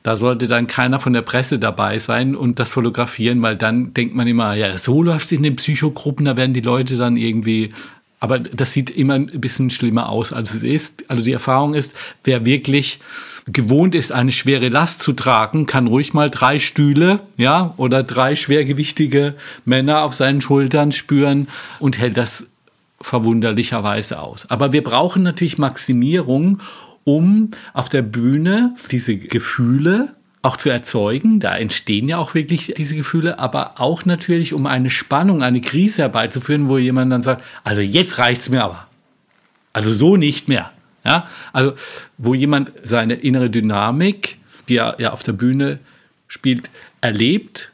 Da 0.03 0.15
sollte 0.15 0.47
dann 0.47 0.67
keiner 0.67 0.99
von 0.99 1.13
der 1.13 1.23
Presse 1.23 1.57
dabei 1.57 1.97
sein 1.97 2.35
und 2.35 2.59
das 2.59 2.71
fotografieren, 2.71 3.41
weil 3.41 3.57
dann 3.57 3.93
denkt 3.95 4.13
man 4.13 4.27
immer, 4.27 4.53
ja, 4.53 4.77
so 4.77 5.01
läuft 5.01 5.25
es 5.25 5.31
in 5.31 5.41
den 5.41 5.55
Psychogruppen, 5.55 6.25
da 6.25 6.37
werden 6.37 6.53
die 6.53 6.61
Leute 6.61 6.95
dann 6.95 7.17
irgendwie. 7.17 7.71
Aber 8.19 8.39
das 8.39 8.71
sieht 8.71 8.89
immer 8.89 9.15
ein 9.15 9.27
bisschen 9.27 9.69
schlimmer 9.69 10.09
aus, 10.09 10.33
als 10.33 10.53
es 10.53 10.63
ist. 10.63 11.03
Also 11.09 11.23
die 11.23 11.33
Erfahrung 11.33 11.73
ist, 11.73 11.93
wer 12.23 12.45
wirklich 12.45 12.99
gewohnt 13.47 13.93
ist, 13.93 14.11
eine 14.11 14.31
schwere 14.31 14.69
Last 14.69 15.01
zu 15.01 15.13
tragen, 15.13 15.65
kann 15.65 15.87
ruhig 15.87 16.13
mal 16.13 16.29
drei 16.29 16.57
Stühle, 16.59 17.19
ja, 17.37 17.73
oder 17.77 18.03
drei 18.03 18.35
schwergewichtige 18.35 19.35
Männer 19.65 20.03
auf 20.03 20.15
seinen 20.15 20.41
Schultern 20.41 20.91
spüren 20.91 21.47
und 21.79 21.99
hält 21.99 22.17
das 22.17 22.47
verwunderlicherweise 23.01 24.19
aus. 24.19 24.49
Aber 24.49 24.71
wir 24.71 24.83
brauchen 24.83 25.23
natürlich 25.23 25.57
Maximierung, 25.57 26.61
um 27.03 27.51
auf 27.73 27.89
der 27.89 28.01
Bühne 28.01 28.75
diese 28.89 29.15
Gefühle 29.15 30.15
auch 30.45 30.57
zu 30.57 30.69
erzeugen. 30.69 31.39
Da 31.39 31.57
entstehen 31.57 32.07
ja 32.07 32.17
auch 32.17 32.35
wirklich 32.35 32.73
diese 32.77 32.95
Gefühle, 32.95 33.39
aber 33.39 33.81
auch 33.81 34.05
natürlich, 34.05 34.53
um 34.53 34.67
eine 34.67 34.89
Spannung, 34.89 35.41
eine 35.41 35.59
Krise 35.59 36.03
herbeizuführen, 36.03 36.69
wo 36.69 36.77
jemand 36.77 37.11
dann 37.11 37.21
sagt, 37.21 37.43
also 37.63 37.81
jetzt 37.81 38.19
reicht's 38.19 38.49
mir 38.49 38.63
aber. 38.63 38.87
Also 39.73 39.91
so 39.93 40.15
nicht 40.15 40.47
mehr. 40.47 40.71
Ja, 41.03 41.27
also 41.53 41.73
wo 42.17 42.33
jemand 42.33 42.71
seine 42.83 43.15
innere 43.15 43.49
Dynamik, 43.49 44.37
die 44.69 44.77
er 44.77 44.95
ja 44.99 45.11
auf 45.11 45.21
der 45.21 45.33
Bühne 45.33 45.79
spielt, 46.27 46.71
erlebt, 47.01 47.71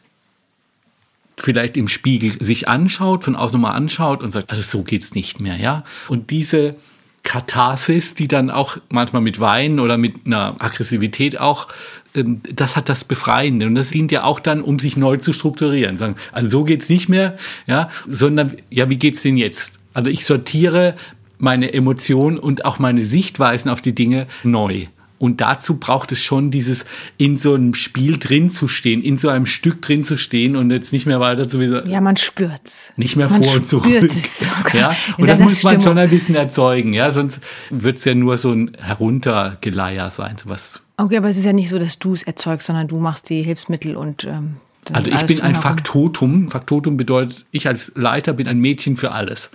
vielleicht 1.37 1.77
im 1.77 1.87
Spiegel 1.87 2.43
sich 2.43 2.67
anschaut, 2.67 3.23
von 3.23 3.37
außen 3.37 3.57
nochmal 3.59 3.75
anschaut 3.75 4.21
und 4.21 4.31
sagt, 4.31 4.49
also 4.49 4.61
so 4.61 4.83
geht's 4.83 5.13
nicht 5.13 5.39
mehr, 5.39 5.55
ja. 5.55 5.85
Und 6.09 6.29
diese 6.29 6.75
Katharsis, 7.23 8.15
die 8.15 8.27
dann 8.27 8.49
auch 8.49 8.77
manchmal 8.89 9.21
mit 9.21 9.39
Weinen 9.39 9.79
oder 9.79 9.97
mit 9.97 10.25
einer 10.25 10.55
Aggressivität 10.59 11.39
auch, 11.39 11.67
ähm, 12.15 12.41
das 12.53 12.75
hat 12.75 12.89
das 12.89 13.03
Befreiende. 13.03 13.67
Und 13.67 13.75
das 13.75 13.91
dient 13.91 14.11
ja 14.11 14.23
auch 14.23 14.39
dann, 14.39 14.61
um 14.61 14.79
sich 14.79 14.97
neu 14.97 15.17
zu 15.17 15.33
strukturieren. 15.33 15.97
Sagen, 15.97 16.15
also 16.31 16.49
so 16.49 16.63
geht's 16.63 16.89
nicht 16.89 17.09
mehr, 17.09 17.37
ja, 17.67 17.89
sondern, 18.07 18.55
ja, 18.69 18.89
wie 18.89 18.97
geht's 18.97 19.21
denn 19.21 19.37
jetzt? 19.37 19.79
Also 19.93 20.09
ich 20.09 20.25
sortiere 20.25 20.95
meine 21.37 21.73
Emotionen 21.73 22.37
und 22.37 22.65
auch 22.65 22.79
meine 22.79 23.03
Sichtweisen 23.03 23.69
auf 23.69 23.81
die 23.81 23.95
Dinge 23.95 24.27
neu. 24.43 24.85
Und 25.21 25.39
dazu 25.39 25.75
braucht 25.77 26.11
es 26.11 26.23
schon 26.23 26.49
dieses 26.49 26.83
in 27.17 27.37
so 27.37 27.53
einem 27.53 27.75
Spiel 27.75 28.17
drin 28.17 28.49
zu 28.49 28.67
stehen, 28.67 29.03
in 29.03 29.19
so 29.19 29.29
einem 29.29 29.45
Stück 29.45 29.79
drin 29.83 30.03
zu 30.03 30.17
stehen 30.17 30.55
und 30.55 30.71
jetzt 30.71 30.91
nicht 30.93 31.05
mehr 31.05 31.19
weiter 31.19 31.47
zu 31.47 31.59
wieder 31.59 31.85
Ja, 31.85 32.01
man 32.01 32.17
spürt's. 32.17 32.91
nicht 32.97 33.15
mehr 33.15 33.29
man 33.29 33.43
vor 33.43 33.53
und 33.53 33.65
zurück. 33.67 33.85
spürt 33.85 34.11
es 34.11 34.39
sogar 34.39 34.75
ja, 34.75 34.95
und 35.17 35.27
das 35.27 35.37
muss 35.39 35.61
man 35.63 35.73
Stimmung. 35.73 35.83
schon 35.83 35.97
ein 35.99 36.09
bisschen 36.09 36.33
erzeugen, 36.35 36.93
ja, 36.93 37.11
sonst 37.11 37.39
wird 37.69 37.97
es 37.99 38.05
ja 38.05 38.15
nur 38.15 38.37
so 38.39 38.51
ein 38.51 38.71
Heruntergeleier 38.79 40.09
sein, 40.09 40.37
sowas. 40.37 40.81
Okay, 40.97 41.17
aber 41.17 41.29
es 41.29 41.37
ist 41.37 41.45
ja 41.45 41.53
nicht 41.53 41.69
so, 41.69 41.77
dass 41.79 41.99
du 41.99 42.13
es 42.13 42.23
erzeugst, 42.23 42.67
sondern 42.67 42.87
du 42.87 42.97
machst 42.99 43.29
die 43.29 43.43
Hilfsmittel 43.43 43.95
und 43.95 44.23
ähm, 44.25 44.55
Also 44.91 45.11
ich 45.11 45.21
bin 45.27 45.41
ein. 45.41 45.53
Faktotum. 45.55 46.49
Faktotum 46.49 46.97
bedeutet, 46.97 47.45
ich 47.51 47.67
als 47.67 47.91
Leiter 47.95 48.33
bin 48.33 48.47
ein 48.47 48.59
Mädchen 48.59 48.97
für 48.97 49.11
alles. 49.11 49.51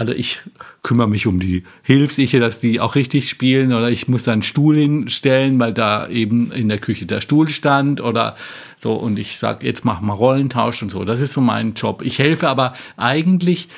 Also 0.00 0.14
ich 0.14 0.40
kümmere 0.82 1.08
mich 1.08 1.26
um 1.26 1.40
die 1.40 1.62
Hilfsiche, 1.82 2.40
dass 2.40 2.58
die 2.58 2.80
auch 2.80 2.94
richtig 2.94 3.28
spielen 3.28 3.74
oder 3.74 3.90
ich 3.90 4.08
muss 4.08 4.22
da 4.22 4.32
einen 4.32 4.40
Stuhl 4.40 4.78
hinstellen, 4.78 5.58
weil 5.58 5.74
da 5.74 6.08
eben 6.08 6.52
in 6.52 6.70
der 6.70 6.78
Küche 6.78 7.04
der 7.04 7.20
Stuhl 7.20 7.50
stand 7.50 8.00
oder 8.00 8.34
so 8.78 8.94
und 8.94 9.18
ich 9.18 9.36
sage, 9.36 9.66
jetzt 9.66 9.84
mach 9.84 10.00
mal 10.00 10.14
Rollentausch 10.14 10.82
und 10.82 10.88
so. 10.90 11.04
Das 11.04 11.20
ist 11.20 11.34
so 11.34 11.42
mein 11.42 11.74
Job. 11.74 12.00
Ich 12.02 12.18
helfe 12.18 12.48
aber 12.48 12.72
eigentlich 12.96 13.68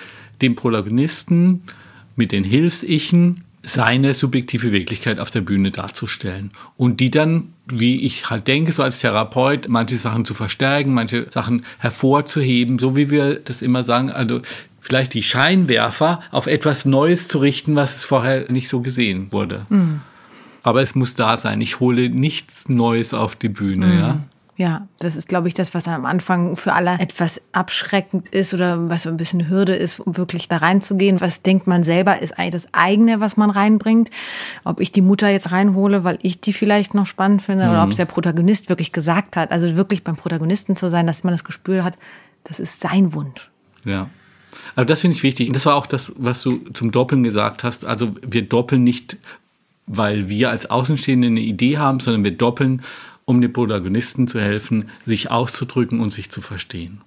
dem 0.42 0.54
Protagonisten 0.54 1.64
mit 2.14 2.30
den 2.30 2.44
Hilfsichen 2.44 3.42
seine 3.64 4.14
subjektive 4.14 4.70
Wirklichkeit 4.70 5.18
auf 5.18 5.30
der 5.30 5.40
Bühne 5.40 5.72
darzustellen 5.72 6.52
und 6.76 7.00
die 7.00 7.10
dann, 7.10 7.52
wie 7.66 8.04
ich 8.06 8.30
halt 8.30 8.46
denke, 8.46 8.70
so 8.70 8.84
als 8.84 9.00
Therapeut, 9.00 9.66
manche 9.68 9.96
Sachen 9.96 10.24
zu 10.24 10.34
verstärken, 10.34 10.94
manche 10.94 11.26
Sachen 11.30 11.64
hervorzuheben, 11.78 12.78
so 12.78 12.94
wie 12.94 13.10
wir 13.10 13.40
das 13.40 13.60
immer 13.60 13.82
sagen, 13.82 14.10
also 14.10 14.40
vielleicht 14.82 15.14
die 15.14 15.22
Scheinwerfer 15.22 16.20
auf 16.32 16.46
etwas 16.46 16.84
Neues 16.84 17.28
zu 17.28 17.38
richten, 17.38 17.76
was 17.76 18.04
vorher 18.04 18.50
nicht 18.50 18.68
so 18.68 18.80
gesehen 18.80 19.32
wurde. 19.32 19.64
Aber 20.64 20.82
es 20.82 20.94
muss 20.94 21.14
da 21.14 21.36
sein. 21.36 21.60
Ich 21.60 21.80
hole 21.80 22.10
nichts 22.10 22.68
Neues 22.68 23.14
auf 23.14 23.36
die 23.36 23.48
Bühne, 23.48 23.98
ja. 23.98 24.20
Ja, 24.56 24.86
das 24.98 25.16
ist, 25.16 25.28
glaube 25.28 25.48
ich, 25.48 25.54
das, 25.54 25.72
was 25.72 25.88
am 25.88 26.04
Anfang 26.04 26.56
für 26.56 26.74
alle 26.74 26.98
etwas 26.98 27.40
abschreckend 27.52 28.28
ist 28.28 28.52
oder 28.52 28.90
was 28.90 29.06
ein 29.06 29.16
bisschen 29.16 29.48
Hürde 29.48 29.74
ist, 29.74 29.98
um 29.98 30.16
wirklich 30.16 30.46
da 30.46 30.58
reinzugehen. 30.58 31.20
Was 31.22 31.42
denkt 31.42 31.66
man 31.66 31.82
selber, 31.82 32.20
ist 32.20 32.38
eigentlich 32.38 32.62
das 32.62 32.74
eigene, 32.74 33.20
was 33.20 33.36
man 33.36 33.50
reinbringt. 33.50 34.10
Ob 34.62 34.80
ich 34.80 34.92
die 34.92 35.00
Mutter 35.00 35.30
jetzt 35.30 35.52
reinhole, 35.52 36.04
weil 36.04 36.18
ich 36.22 36.42
die 36.42 36.52
vielleicht 36.52 36.92
noch 36.92 37.06
spannend 37.06 37.40
finde, 37.40 37.70
oder 37.70 37.82
ob 37.82 37.90
es 37.90 37.96
der 37.96 38.04
Protagonist 38.04 38.68
wirklich 38.68 38.92
gesagt 38.92 39.36
hat. 39.36 39.52
Also 39.52 39.74
wirklich 39.74 40.04
beim 40.04 40.16
Protagonisten 40.16 40.76
zu 40.76 40.90
sein, 40.90 41.06
dass 41.06 41.24
man 41.24 41.32
das 41.32 41.44
Gespür 41.44 41.82
hat, 41.82 41.96
das 42.44 42.60
ist 42.60 42.80
sein 42.80 43.14
Wunsch. 43.14 43.50
Ja. 43.84 44.10
Also 44.74 44.86
das 44.86 45.00
finde 45.00 45.16
ich 45.16 45.22
wichtig. 45.22 45.48
Und 45.48 45.56
das 45.56 45.66
war 45.66 45.74
auch 45.74 45.86
das, 45.86 46.12
was 46.16 46.42
du 46.42 46.58
zum 46.72 46.90
Doppeln 46.90 47.22
gesagt 47.22 47.64
hast. 47.64 47.84
Also 47.84 48.14
wir 48.22 48.42
doppeln 48.42 48.84
nicht, 48.84 49.16
weil 49.86 50.28
wir 50.28 50.50
als 50.50 50.70
Außenstehende 50.70 51.28
eine 51.28 51.40
Idee 51.40 51.78
haben, 51.78 52.00
sondern 52.00 52.24
wir 52.24 52.32
doppeln, 52.32 52.82
um 53.24 53.40
den 53.40 53.52
Protagonisten 53.52 54.28
zu 54.28 54.40
helfen, 54.40 54.90
sich 55.04 55.30
auszudrücken 55.30 56.00
und 56.00 56.12
sich 56.12 56.30
zu 56.30 56.40
verstehen. 56.40 57.00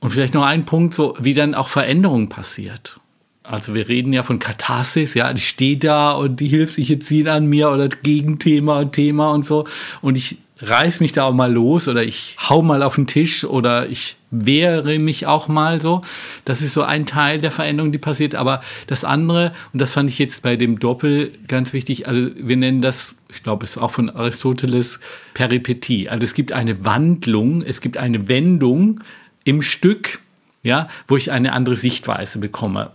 Und 0.00 0.10
vielleicht 0.10 0.34
noch 0.34 0.44
ein 0.44 0.66
Punkt, 0.66 0.94
so 0.94 1.16
wie 1.18 1.34
dann 1.34 1.54
auch 1.54 1.68
Veränderung 1.68 2.28
passiert. 2.28 3.00
Also 3.42 3.74
wir 3.74 3.88
reden 3.88 4.12
ja 4.12 4.22
von 4.22 4.38
Katharsis, 4.38 5.14
ja, 5.14 5.30
ich 5.32 5.46
stehe 5.46 5.76
da 5.76 6.12
und 6.12 6.40
die 6.40 6.48
Hilfsliche 6.48 6.98
ziehen 6.98 7.28
an 7.28 7.46
mir 7.46 7.70
oder 7.70 7.88
Gegenthema 7.88 8.80
und 8.80 8.92
Thema 8.92 9.32
und 9.32 9.44
so. 9.44 9.66
Und 10.00 10.16
ich 10.16 10.38
reiß 10.60 11.00
mich 11.00 11.12
da 11.12 11.24
auch 11.24 11.34
mal 11.34 11.52
los 11.52 11.88
oder 11.88 12.04
ich 12.04 12.36
hau 12.48 12.62
mal 12.62 12.82
auf 12.82 12.94
den 12.94 13.06
Tisch 13.06 13.44
oder 13.44 13.88
ich 13.88 14.16
wehre 14.30 14.98
mich 14.98 15.26
auch 15.26 15.48
mal 15.48 15.80
so. 15.80 16.02
Das 16.44 16.60
ist 16.60 16.74
so 16.74 16.82
ein 16.82 17.06
Teil 17.06 17.40
der 17.40 17.50
Veränderung, 17.50 17.92
die 17.92 17.98
passiert. 17.98 18.34
Aber 18.34 18.60
das 18.86 19.04
andere, 19.04 19.52
und 19.72 19.80
das 19.80 19.94
fand 19.94 20.10
ich 20.10 20.18
jetzt 20.18 20.42
bei 20.42 20.56
dem 20.56 20.78
Doppel 20.78 21.32
ganz 21.48 21.72
wichtig, 21.72 22.06
also 22.06 22.30
wir 22.36 22.56
nennen 22.56 22.80
das, 22.80 23.14
ich 23.32 23.42
glaube, 23.42 23.64
es 23.64 23.72
ist 23.72 23.78
auch 23.82 23.90
von 23.90 24.10
Aristoteles 24.10 25.00
Peripetie. 25.34 26.08
Also 26.08 26.24
es 26.24 26.34
gibt 26.34 26.52
eine 26.52 26.84
Wandlung, 26.84 27.62
es 27.62 27.80
gibt 27.80 27.96
eine 27.96 28.28
Wendung 28.28 29.00
im 29.44 29.60
Stück, 29.60 30.20
ja, 30.62 30.88
wo 31.08 31.16
ich 31.16 31.32
eine 31.32 31.52
andere 31.52 31.76
Sichtweise 31.76 32.38
bekomme 32.38 32.90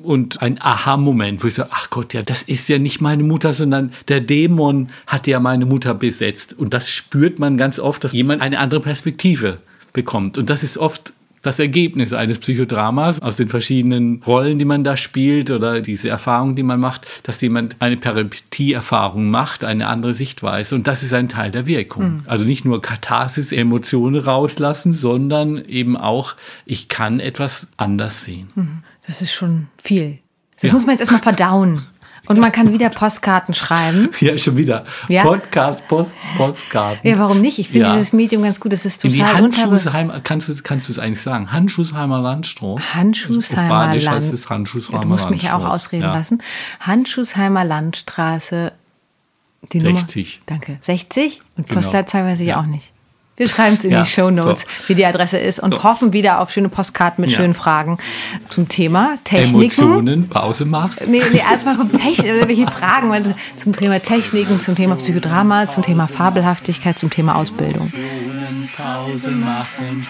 und 0.00 0.40
ein 0.42 0.60
Aha-Moment, 0.60 1.42
wo 1.42 1.48
ich 1.48 1.54
so, 1.54 1.64
ach 1.70 1.90
Gott, 1.90 2.14
ja, 2.14 2.22
das 2.22 2.42
ist 2.42 2.68
ja 2.68 2.78
nicht 2.78 3.00
meine 3.00 3.22
Mutter, 3.22 3.52
sondern 3.52 3.92
der 4.08 4.20
Dämon 4.20 4.90
hat 5.06 5.26
ja 5.26 5.38
meine 5.40 5.66
Mutter 5.66 5.94
besetzt. 5.94 6.58
Und 6.58 6.74
das 6.74 6.90
spürt 6.90 7.38
man 7.38 7.56
ganz 7.56 7.78
oft, 7.78 8.04
dass 8.04 8.12
jemand 8.12 8.42
eine 8.42 8.58
andere 8.58 8.80
Perspektive 8.80 9.58
bekommt. 9.92 10.38
Und 10.38 10.50
das 10.50 10.62
ist 10.62 10.78
oft 10.78 11.12
das 11.42 11.58
Ergebnis 11.58 12.12
eines 12.12 12.38
Psychodramas 12.38 13.20
aus 13.20 13.36
den 13.36 13.48
verschiedenen 13.48 14.22
Rollen, 14.24 14.58
die 14.60 14.64
man 14.64 14.84
da 14.84 14.96
spielt 14.96 15.50
oder 15.50 15.80
diese 15.80 16.08
Erfahrung, 16.08 16.54
die 16.54 16.62
man 16.62 16.78
macht, 16.78 17.06
dass 17.24 17.40
jemand 17.40 17.76
eine 17.80 17.96
Peripetie-Erfahrung 17.96 19.28
macht, 19.28 19.64
eine 19.64 19.88
andere 19.88 20.14
Sichtweise. 20.14 20.76
Und 20.76 20.86
das 20.86 21.02
ist 21.02 21.12
ein 21.12 21.28
Teil 21.28 21.50
der 21.50 21.66
Wirkung. 21.66 22.04
Mhm. 22.04 22.22
Also 22.26 22.44
nicht 22.44 22.64
nur 22.64 22.80
Katharsis, 22.80 23.50
Emotionen 23.50 24.20
rauslassen, 24.20 24.92
sondern 24.92 25.64
eben 25.64 25.96
auch, 25.96 26.34
ich 26.64 26.88
kann 26.88 27.18
etwas 27.18 27.66
anders 27.76 28.24
sehen. 28.24 28.50
Mhm. 28.54 28.84
Das 29.06 29.22
ist 29.22 29.32
schon 29.32 29.68
viel. 29.80 30.18
Das 30.60 30.70
ja. 30.70 30.74
muss 30.74 30.86
man 30.86 30.92
jetzt 30.94 31.00
erstmal 31.00 31.22
verdauen. 31.22 31.86
Und 32.26 32.38
man 32.38 32.52
kann 32.52 32.72
wieder 32.72 32.88
Postkarten 32.88 33.52
schreiben. 33.52 34.10
Ja, 34.20 34.38
schon 34.38 34.56
wieder. 34.56 34.84
Ja? 35.08 35.24
Podcast, 35.24 35.88
Post, 35.88 36.12
Postkarten. 36.36 37.08
Ja, 37.08 37.18
warum 37.18 37.40
nicht? 37.40 37.58
Ich 37.58 37.68
finde 37.68 37.88
ja. 37.88 37.92
dieses 37.94 38.12
Medium 38.12 38.44
ganz 38.44 38.60
gut. 38.60 38.72
Das 38.72 38.86
ist 38.86 39.02
total 39.02 39.10
In 39.10 39.24
die 39.24 39.24
Handschuhsheimer, 39.24 40.20
kannst 40.20 40.48
du, 40.48 40.54
kannst 40.62 40.88
du 40.88 40.92
es 40.92 40.98
eigentlich 41.00 41.20
sagen? 41.20 41.50
Handschuhsheimer 41.50 42.20
Landstraße. 42.20 42.94
Handschuhsheimer 42.94 43.86
Land. 43.86 44.08
heißt 44.08 44.32
es 44.32 44.48
Handschuhsheimer 44.48 45.00
Du 45.00 45.08
musst 45.08 45.30
mich 45.30 45.42
ja 45.42 45.56
auch 45.56 45.64
ausreden 45.64 46.04
ja. 46.04 46.14
lassen. 46.14 46.42
Handschuhsheimer 46.80 47.64
Landstraße. 47.64 48.72
Die 49.72 49.80
60. 49.80 50.26
Nummer, 50.26 50.42
danke. 50.46 50.78
60? 50.80 51.42
Und 51.56 51.66
genau. 51.66 51.80
Postleitzahl 51.80 52.24
weiß 52.24 52.40
ich 52.40 52.48
ja. 52.48 52.60
auch 52.60 52.66
nicht. 52.66 52.91
Wir 53.36 53.48
schreiben 53.48 53.74
es 53.74 53.84
in 53.84 53.92
ja, 53.92 54.02
die 54.02 54.10
Show 54.10 54.30
Notes, 54.30 54.62
so. 54.62 54.88
wie 54.88 54.94
die 54.94 55.06
Adresse 55.06 55.38
ist 55.38 55.58
und 55.58 55.72
so. 55.72 55.82
hoffen 55.84 56.12
wieder 56.12 56.40
auf 56.40 56.50
schöne 56.50 56.68
Postkarten 56.68 57.22
mit 57.22 57.30
ja. 57.30 57.38
schönen 57.38 57.54
Fragen 57.54 57.96
zum 58.50 58.68
Thema 58.68 59.14
Techniken. 59.24 59.54
Emotionen, 59.56 60.28
Pause 60.28 60.66
machen. 60.66 61.10
Nee, 61.10 61.22
nee 61.32 61.38
erstmal 61.38 61.76
kommt 61.76 61.98
Technik, 61.98 62.46
welche 62.46 62.66
Fragen 62.66 63.34
zum 63.56 63.74
Thema 63.74 64.00
Techniken, 64.00 64.60
zum 64.60 64.76
Thema 64.76 64.96
Psychodrama, 64.96 65.66
zum 65.66 65.82
Thema 65.82 66.08
Fabelhaftigkeit, 66.08 66.98
zum 66.98 67.08
Thema 67.08 67.36
Ausbildung. 67.36 67.90
Emotionen, 67.90 68.68
Pause 68.76 69.30
machen. 69.30 70.06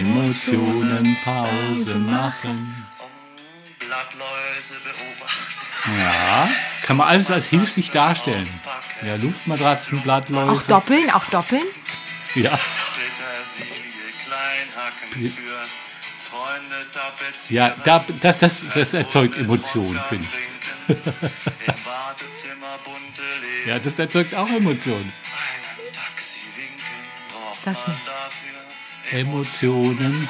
Emotionen, 0.00 1.16
Pause 1.24 1.94
machen. 1.96 2.84
Blattläuse 3.78 4.74
beobachten. 4.82 5.64
Ja, 5.98 6.48
kann 6.82 6.96
man 6.96 7.08
alles 7.08 7.30
als 7.30 7.46
hilflich 7.46 7.92
darstellen. 7.92 8.46
Ja, 9.06 9.16
Luftmatratzen, 9.16 10.00
Blattläuse. 10.00 10.50
Auch 10.50 10.62
doppeln, 10.62 11.10
auch 11.10 11.24
doppeln. 11.26 11.62
Ja. 12.34 12.58
Ja, 17.50 17.74
da, 17.84 18.04
das, 18.20 18.38
das, 18.38 18.62
das 18.74 18.94
erzeugt 18.94 19.38
Emotionen, 19.38 20.00
finde 20.08 20.26
ich. 20.26 20.34
ja, 23.66 23.78
das 23.78 23.98
erzeugt 23.98 24.34
auch 24.34 24.48
Emotionen. 24.48 25.12
Das 27.64 27.86
nicht. 27.86 27.98
Emotionen. 29.12 30.28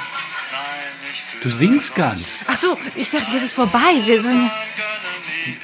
Du 1.41 1.51
singst 1.51 1.95
gar 1.95 2.15
nicht. 2.15 2.29
Ach 2.47 2.57
so, 2.57 2.77
ich 2.95 3.09
dachte, 3.09 3.31
jetzt 3.33 3.43
ist 3.43 3.53
vorbei. 3.53 4.01
Wir 4.05 4.21
sind 4.21 4.51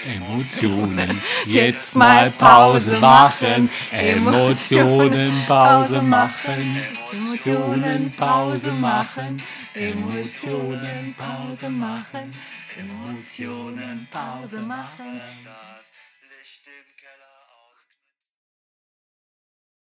Emotionen. 0.05 1.21
Jetzt 1.45 1.95
mal 1.95 2.29
Pause 2.31 2.97
machen. 2.99 3.69
Emotionen 3.91 5.43
Pause 5.47 6.01
machen. 6.01 6.81
Emotionen 7.11 8.13
Pause 8.17 8.71
machen. 8.73 9.41
Emotionen 9.73 11.15
Pause 11.17 11.69
machen. 11.69 12.31
Emotionen 12.77 14.07
Pause 14.11 14.59
machen. 14.61 15.21